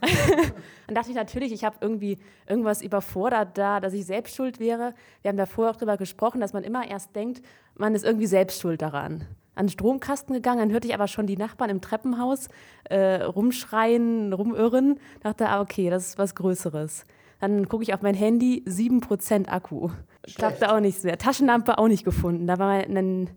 Dann 0.86 0.94
dachte 0.94 1.10
ich 1.10 1.16
natürlich, 1.16 1.52
ich 1.52 1.64
habe 1.64 1.76
irgendwie 1.80 2.18
irgendwas 2.48 2.82
überfordert 2.82 3.56
da, 3.58 3.80
dass 3.80 3.92
ich 3.92 4.06
selbst 4.06 4.34
schuld 4.34 4.60
wäre. 4.60 4.94
Wir 5.22 5.30
haben 5.30 5.36
da 5.36 5.46
vorher 5.46 5.72
auch 5.72 5.76
drüber 5.78 5.96
gesprochen, 5.96 6.40
dass 6.40 6.52
man 6.52 6.64
immer 6.64 6.88
erst 6.88 7.14
denkt, 7.16 7.42
man 7.76 7.94
ist 7.94 8.04
irgendwie 8.04 8.26
selbst 8.26 8.60
schuld 8.60 8.82
daran. 8.82 9.26
An 9.54 9.66
den 9.66 9.72
Stromkasten 9.72 10.34
gegangen, 10.34 10.60
dann 10.60 10.72
hörte 10.72 10.88
ich 10.88 10.94
aber 10.94 11.08
schon 11.08 11.26
die 11.26 11.36
Nachbarn 11.36 11.70
im 11.70 11.80
Treppenhaus 11.80 12.48
äh, 12.84 13.22
rumschreien, 13.22 14.32
rumirren. 14.32 14.98
Dachte, 15.22 15.48
ah, 15.48 15.60
okay, 15.60 15.90
das 15.90 16.08
ist 16.08 16.18
was 16.18 16.34
Größeres. 16.34 17.04
Dann 17.40 17.68
gucke 17.68 17.82
ich 17.82 17.92
auf 17.92 18.02
mein 18.02 18.14
Handy, 18.14 18.62
7% 18.66 19.48
Akku. 19.48 19.90
Klappte 20.36 20.72
auch 20.72 20.80
nichts 20.80 21.02
mehr. 21.02 21.18
Taschenlampe 21.18 21.78
auch 21.78 21.88
nicht 21.88 22.04
gefunden. 22.04 22.46
Da 22.46 22.58
war 22.58 22.70
ein 22.70 23.30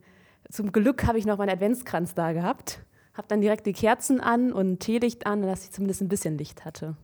zum 0.49 0.71
Glück 0.71 1.05
habe 1.05 1.17
ich 1.17 1.25
noch 1.25 1.37
meinen 1.37 1.49
Adventskranz 1.49 2.13
da 2.13 2.31
gehabt. 2.31 2.79
Habe 3.15 3.27
dann 3.27 3.41
direkt 3.41 3.65
die 3.65 3.73
Kerzen 3.73 4.19
an 4.19 4.51
und 4.51 4.79
Teelicht 4.79 5.25
an, 5.25 5.41
dass 5.41 5.63
ich 5.63 5.71
zumindest 5.71 6.01
ein 6.01 6.09
bisschen 6.09 6.37
Licht 6.37 6.65
hatte. 6.65 6.95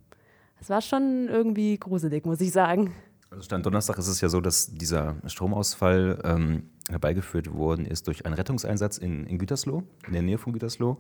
Das 0.60 0.70
war 0.70 0.82
schon 0.82 1.28
irgendwie 1.30 1.78
gruselig, 1.78 2.26
muss 2.26 2.42
ich 2.42 2.52
sagen. 2.52 2.94
Also 3.32 3.44
Stand 3.44 3.66
Donnerstag 3.66 3.98
ist 3.98 4.08
es 4.08 4.20
ja 4.20 4.28
so, 4.28 4.42
dass 4.42 4.74
dieser 4.74 5.16
Stromausfall 5.26 6.20
ähm, 6.26 6.70
herbeigeführt 6.90 7.54
worden 7.54 7.86
ist 7.86 8.08
durch 8.08 8.26
einen 8.26 8.36
Rettungseinsatz 8.36 8.98
in, 8.98 9.26
in 9.26 9.38
Gütersloh, 9.38 9.84
in 10.06 10.14
der 10.14 10.22
Nähe 10.22 10.38
von 10.38 10.52
Gütersloh. 10.52 10.98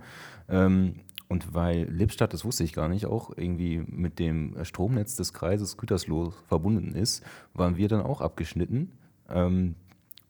Ähm, 0.48 1.02
und 1.28 1.54
weil 1.54 1.90
Lippstadt, 1.90 2.34
das 2.34 2.46
wusste 2.46 2.64
ich 2.64 2.74
gar 2.74 2.88
nicht, 2.88 3.06
auch 3.06 3.32
irgendwie 3.36 3.84
mit 3.86 4.18
dem 4.18 4.56
Stromnetz 4.64 5.16
des 5.16 5.34
Kreises 5.34 5.78
Gütersloh 5.78 6.34
verbunden 6.48 6.96
ist, 6.96 7.24
waren 7.54 7.76
wir 7.76 7.88
dann 7.90 8.02
auch 8.02 8.22
abgeschnitten. 8.22 8.92
Ähm, 9.30 9.76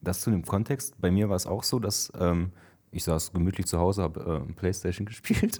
das 0.01 0.21
zu 0.21 0.31
dem 0.31 0.43
Kontext. 0.43 0.99
Bei 0.99 1.11
mir 1.11 1.29
war 1.29 1.35
es 1.35 1.45
auch 1.45 1.63
so, 1.63 1.79
dass 1.79 2.11
ähm, 2.19 2.51
ich 2.91 3.03
saß 3.05 3.31
gemütlich 3.31 3.67
zu 3.67 3.79
Hause, 3.79 4.03
habe 4.03 4.45
äh, 4.47 4.53
Playstation 4.53 5.05
gespielt, 5.07 5.59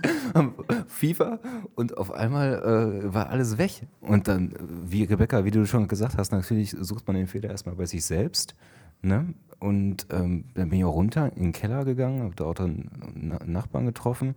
FIFA 0.88 1.40
und 1.76 1.98
auf 1.98 2.12
einmal 2.12 3.04
äh, 3.04 3.14
war 3.14 3.30
alles 3.30 3.58
weg. 3.58 3.88
Und 4.02 4.28
dann, 4.28 4.54
wie 4.60 5.04
Rebecca, 5.04 5.46
wie 5.46 5.52
du 5.52 5.66
schon 5.66 5.88
gesagt 5.88 6.18
hast, 6.18 6.32
natürlich 6.32 6.72
sucht 6.72 7.08
man 7.08 7.16
den 7.16 7.28
Fehler 7.28 7.50
erstmal 7.50 7.76
bei 7.76 7.86
sich 7.86 8.06
selbst. 8.06 8.56
Ne? 9.02 9.34
Und 9.60 10.08
ähm, 10.12 10.46
dann 10.54 10.70
bin 10.70 10.80
ich 10.80 10.86
auch 10.86 10.96
runter 10.96 11.32
in 11.36 11.44
den 11.44 11.52
Keller 11.54 11.86
gegangen, 11.86 12.24
habe 12.24 12.36
da 12.36 12.46
auch 12.46 12.56
einen 12.60 13.38
Nachbarn 13.46 13.86
getroffen. 13.86 14.36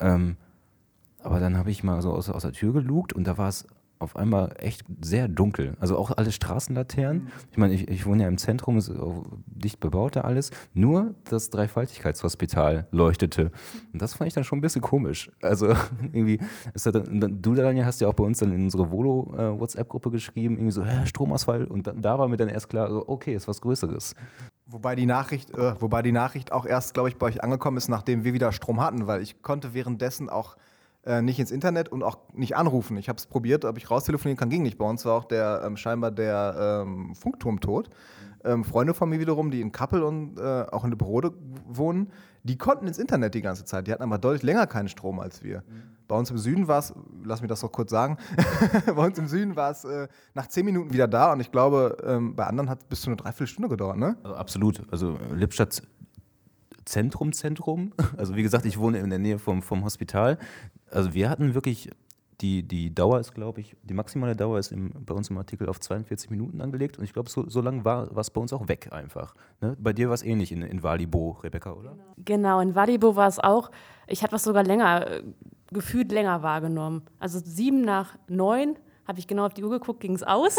Ähm, 0.00 0.36
aber 1.22 1.40
dann 1.40 1.56
habe 1.56 1.70
ich 1.70 1.82
mal 1.84 2.02
so 2.02 2.12
aus, 2.12 2.28
aus 2.28 2.42
der 2.42 2.52
Tür 2.52 2.72
gelugt 2.72 3.12
und 3.12 3.24
da 3.24 3.38
war 3.38 3.48
es 3.48 3.66
auf 3.98 4.16
einmal 4.16 4.54
echt 4.58 4.84
sehr 5.00 5.28
dunkel. 5.28 5.76
Also 5.80 5.96
auch 5.96 6.10
alle 6.10 6.32
Straßenlaternen. 6.32 7.28
Ich 7.50 7.58
meine, 7.58 7.74
ich, 7.74 7.88
ich 7.88 8.06
wohne 8.06 8.22
ja 8.22 8.28
im 8.28 8.38
Zentrum, 8.38 8.78
ist 8.78 8.92
dicht 9.46 9.80
bebaut 9.80 10.16
da 10.16 10.22
alles. 10.22 10.50
Nur 10.74 11.14
das 11.24 11.50
Dreifaltigkeitshospital 11.50 12.86
leuchtete. 12.90 13.50
Und 13.92 14.02
das 14.02 14.14
fand 14.14 14.28
ich 14.28 14.34
dann 14.34 14.44
schon 14.44 14.58
ein 14.58 14.62
bisschen 14.62 14.82
komisch. 14.82 15.30
Also 15.42 15.68
irgendwie, 16.12 16.38
ist 16.74 16.86
dann, 16.86 17.40
du 17.40 17.54
Daniel 17.54 17.84
hast 17.84 18.00
ja 18.00 18.08
auch 18.08 18.14
bei 18.14 18.24
uns 18.24 18.38
dann 18.38 18.52
in 18.52 18.64
unsere 18.64 18.90
Volo-WhatsApp-Gruppe 18.90 20.08
äh, 20.08 20.12
geschrieben, 20.12 20.56
irgendwie 20.56 20.72
so, 20.72 20.84
hä, 20.84 21.06
Stromausfall. 21.06 21.64
Und 21.64 21.86
da, 21.86 21.92
da 21.92 22.18
war 22.18 22.28
mir 22.28 22.36
dann 22.36 22.48
erst 22.48 22.68
klar, 22.68 22.90
so, 22.90 23.08
okay, 23.08 23.34
ist 23.34 23.48
was 23.48 23.60
Größeres. 23.60 24.14
Wobei 24.66 24.94
die 24.96 25.06
Nachricht, 25.06 25.50
äh, 25.50 25.80
wobei 25.80 26.02
die 26.02 26.12
Nachricht 26.12 26.52
auch 26.52 26.66
erst, 26.66 26.94
glaube 26.94 27.08
ich, 27.08 27.16
bei 27.16 27.26
euch 27.26 27.42
angekommen 27.42 27.76
ist, 27.76 27.88
nachdem 27.88 28.24
wir 28.24 28.32
wieder 28.32 28.52
Strom 28.52 28.80
hatten, 28.80 29.06
weil 29.06 29.22
ich 29.22 29.42
konnte 29.42 29.74
währenddessen 29.74 30.28
auch 30.28 30.56
äh, 31.06 31.22
nicht 31.22 31.38
ins 31.38 31.50
Internet 31.50 31.90
und 31.90 32.02
auch 32.02 32.18
nicht 32.32 32.56
anrufen. 32.56 32.96
Ich 32.96 33.08
habe 33.08 33.18
es 33.18 33.26
probiert, 33.26 33.64
ob 33.64 33.76
ich 33.76 33.90
raustelefonieren 33.90 34.38
kann, 34.38 34.50
ging 34.50 34.62
nicht. 34.62 34.78
Bei 34.78 34.86
uns 34.86 35.04
war 35.04 35.14
auch 35.14 35.24
der 35.24 35.62
ähm, 35.64 35.76
scheinbar 35.76 36.10
der 36.10 36.82
ähm, 36.84 37.14
Funkturm 37.14 37.60
tot. 37.60 37.90
Ähm, 38.44 38.64
Freunde 38.64 38.92
von 38.92 39.08
mir 39.08 39.20
wiederum, 39.20 39.50
die 39.50 39.60
in 39.60 39.72
Kappel 39.72 40.02
und 40.02 40.38
äh, 40.38 40.66
auch 40.70 40.84
in 40.84 40.90
der 40.90 40.98
Berode 40.98 41.32
wohnen, 41.66 42.10
die 42.42 42.58
konnten 42.58 42.86
ins 42.86 42.98
Internet 42.98 43.34
die 43.34 43.40
ganze 43.40 43.64
Zeit. 43.64 43.86
Die 43.86 43.92
hatten 43.92 44.02
aber 44.02 44.18
deutlich 44.18 44.42
länger 44.42 44.66
keinen 44.66 44.88
Strom 44.88 45.18
als 45.18 45.42
wir. 45.42 45.58
Mhm. 45.58 45.94
Bei 46.06 46.16
uns 46.16 46.30
im 46.30 46.36
Süden 46.36 46.68
war 46.68 46.80
es, 46.80 46.92
lass 47.24 47.40
mich 47.40 47.48
das 47.48 47.62
noch 47.62 47.72
kurz 47.72 47.90
sagen, 47.90 48.18
bei 48.86 49.06
uns 49.06 49.18
im 49.18 49.26
Süden 49.26 49.56
war 49.56 49.70
es 49.70 49.84
äh, 49.84 50.08
nach 50.34 50.46
zehn 50.48 50.66
Minuten 50.66 50.92
wieder 50.92 51.08
da 51.08 51.32
und 51.32 51.40
ich 51.40 51.50
glaube, 51.50 51.96
ähm, 52.04 52.36
bei 52.36 52.46
anderen 52.46 52.68
hat 52.68 52.80
es 52.80 52.84
bis 52.84 53.00
zu 53.00 53.08
eine 53.08 53.16
Dreiviertelstunde 53.16 53.70
gedauert, 53.70 53.96
ne? 53.96 54.18
Also 54.22 54.36
absolut. 54.36 54.82
Also 54.90 55.18
Lippstadt 55.32 55.82
Zentrum, 56.84 57.32
Zentrum. 57.32 57.92
Also 58.16 58.36
wie 58.36 58.42
gesagt, 58.42 58.64
ich 58.64 58.78
wohne 58.78 58.98
in 58.98 59.10
der 59.10 59.18
Nähe 59.18 59.38
vom, 59.38 59.62
vom 59.62 59.84
Hospital. 59.84 60.38
Also 60.90 61.14
wir 61.14 61.28
hatten 61.28 61.54
wirklich, 61.54 61.90
die, 62.40 62.62
die 62.62 62.94
Dauer 62.94 63.20
ist, 63.20 63.34
glaube 63.34 63.60
ich, 63.60 63.76
die 63.82 63.94
maximale 63.94 64.36
Dauer 64.36 64.58
ist 64.58 64.72
im, 64.72 64.90
bei 65.04 65.14
uns 65.14 65.30
im 65.30 65.38
Artikel 65.38 65.68
auf 65.68 65.80
42 65.80 66.30
Minuten 66.30 66.60
angelegt 66.60 66.98
und 66.98 67.04
ich 67.04 67.12
glaube, 67.12 67.30
so, 67.30 67.48
so 67.48 67.60
lange 67.60 67.84
war 67.84 68.16
es 68.16 68.30
bei 68.30 68.40
uns 68.40 68.52
auch 68.52 68.68
weg 68.68 68.88
einfach. 68.92 69.34
Ne? 69.60 69.76
Bei 69.78 69.92
dir 69.92 70.08
war 70.08 70.14
es 70.14 70.22
ähnlich 70.22 70.52
in, 70.52 70.62
in 70.62 70.82
Walibo, 70.82 71.38
Rebecca, 71.42 71.72
oder? 71.72 71.96
Genau, 72.24 72.60
in 72.60 72.74
Walibo 72.74 73.16
war 73.16 73.28
es 73.28 73.38
auch. 73.38 73.70
Ich 74.06 74.22
hatte 74.22 74.32
was 74.32 74.44
sogar 74.44 74.62
länger, 74.62 75.10
äh, 75.10 75.22
gefühlt 75.72 76.12
länger 76.12 76.42
wahrgenommen. 76.42 77.02
Also 77.18 77.40
sieben 77.42 77.82
nach 77.82 78.16
neun 78.28 78.76
habe 79.06 79.18
ich 79.18 79.26
genau 79.26 79.46
auf 79.46 79.54
die 79.54 79.64
Uhr 79.64 79.70
geguckt, 79.70 80.00
ging 80.00 80.14
es 80.14 80.22
aus. 80.22 80.56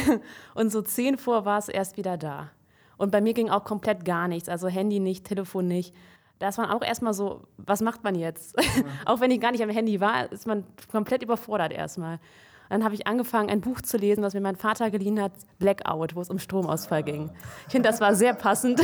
und 0.54 0.70
so 0.70 0.82
zehn 0.82 1.16
vor 1.16 1.44
war 1.44 1.58
es 1.58 1.68
erst 1.68 1.96
wieder 1.96 2.16
da. 2.16 2.50
Und 2.98 3.10
bei 3.10 3.20
mir 3.20 3.32
ging 3.32 3.48
auch 3.48 3.64
komplett 3.64 4.04
gar 4.04 4.28
nichts. 4.28 4.48
Also 4.48 4.68
Handy 4.68 5.00
nicht, 5.00 5.24
Telefon 5.24 5.66
nicht 5.68 5.94
da 6.38 6.48
ist 6.48 6.58
man 6.58 6.70
auch 6.70 6.82
erstmal 6.82 7.14
so, 7.14 7.42
was 7.56 7.80
macht 7.80 8.04
man 8.04 8.14
jetzt? 8.14 8.56
auch 9.04 9.20
wenn 9.20 9.30
ich 9.30 9.40
gar 9.40 9.52
nicht 9.52 9.62
am 9.62 9.70
Handy 9.70 10.00
war, 10.00 10.30
ist 10.30 10.46
man 10.46 10.64
komplett 10.90 11.22
überfordert 11.22 11.72
erstmal. 11.72 12.20
dann 12.68 12.84
habe 12.84 12.94
ich 12.94 13.06
angefangen, 13.06 13.50
ein 13.50 13.60
Buch 13.60 13.80
zu 13.80 13.96
lesen, 13.96 14.22
was 14.22 14.34
mir 14.34 14.40
mein 14.40 14.56
Vater 14.56 14.90
geliehen 14.90 15.20
hat, 15.20 15.32
Blackout, 15.58 16.14
wo 16.14 16.20
es 16.20 16.30
um 16.30 16.38
Stromausfall 16.38 17.02
ging. 17.02 17.30
Ich 17.66 17.72
finde, 17.72 17.88
das 17.88 18.00
war 18.00 18.14
sehr 18.14 18.34
passend. 18.34 18.80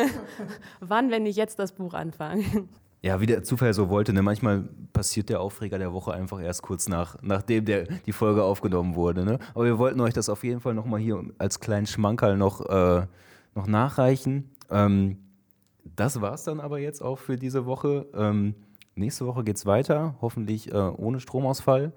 Wann, 0.80 1.10
wenn 1.10 1.26
ich 1.26 1.36
jetzt 1.36 1.58
das 1.58 1.72
Buch 1.72 1.94
anfange? 1.94 2.44
Ja, 3.00 3.20
wie 3.20 3.26
der 3.26 3.44
Zufall 3.44 3.72
so 3.74 3.88
wollte. 3.88 4.12
Ne? 4.12 4.22
Manchmal 4.22 4.64
passiert 4.92 5.28
der 5.28 5.40
Aufreger 5.40 5.78
der 5.78 5.92
Woche 5.92 6.12
einfach 6.12 6.40
erst 6.40 6.62
kurz 6.62 6.88
nach, 6.88 7.16
nachdem 7.22 7.64
der, 7.64 7.84
die 7.84 8.12
Folge 8.12 8.42
aufgenommen 8.42 8.96
wurde. 8.96 9.24
Ne? 9.24 9.38
Aber 9.54 9.64
wir 9.64 9.78
wollten 9.78 10.00
euch 10.00 10.14
das 10.14 10.28
auf 10.28 10.42
jeden 10.42 10.60
Fall 10.60 10.74
nochmal 10.74 11.00
hier 11.00 11.22
als 11.38 11.60
kleinen 11.60 11.86
Schmankerl 11.86 12.36
noch, 12.36 12.66
äh, 12.68 13.06
noch 13.54 13.66
nachreichen. 13.66 14.50
Ähm, 14.70 15.18
das 15.96 16.16
es 16.16 16.44
dann 16.44 16.60
aber 16.60 16.78
jetzt 16.80 17.00
auch 17.00 17.18
für 17.18 17.36
diese 17.36 17.66
Woche. 17.66 18.06
Ähm, 18.14 18.54
nächste 18.94 19.26
Woche 19.26 19.44
geht 19.44 19.56
es 19.56 19.66
weiter, 19.66 20.16
hoffentlich 20.20 20.72
äh, 20.72 20.76
ohne 20.76 21.20
Stromausfall. 21.20 21.92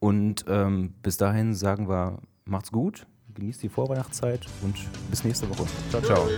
Und 0.00 0.46
ähm, 0.48 0.94
bis 1.02 1.16
dahin 1.16 1.54
sagen 1.54 1.88
wir, 1.88 2.18
macht's 2.44 2.72
gut, 2.72 3.06
genießt 3.34 3.62
die 3.62 3.68
Vorweihnachtszeit 3.68 4.46
und 4.62 4.76
bis 5.10 5.24
nächste 5.24 5.48
Woche. 5.48 5.66
Ciao, 5.90 6.02
ciao. 6.02 6.28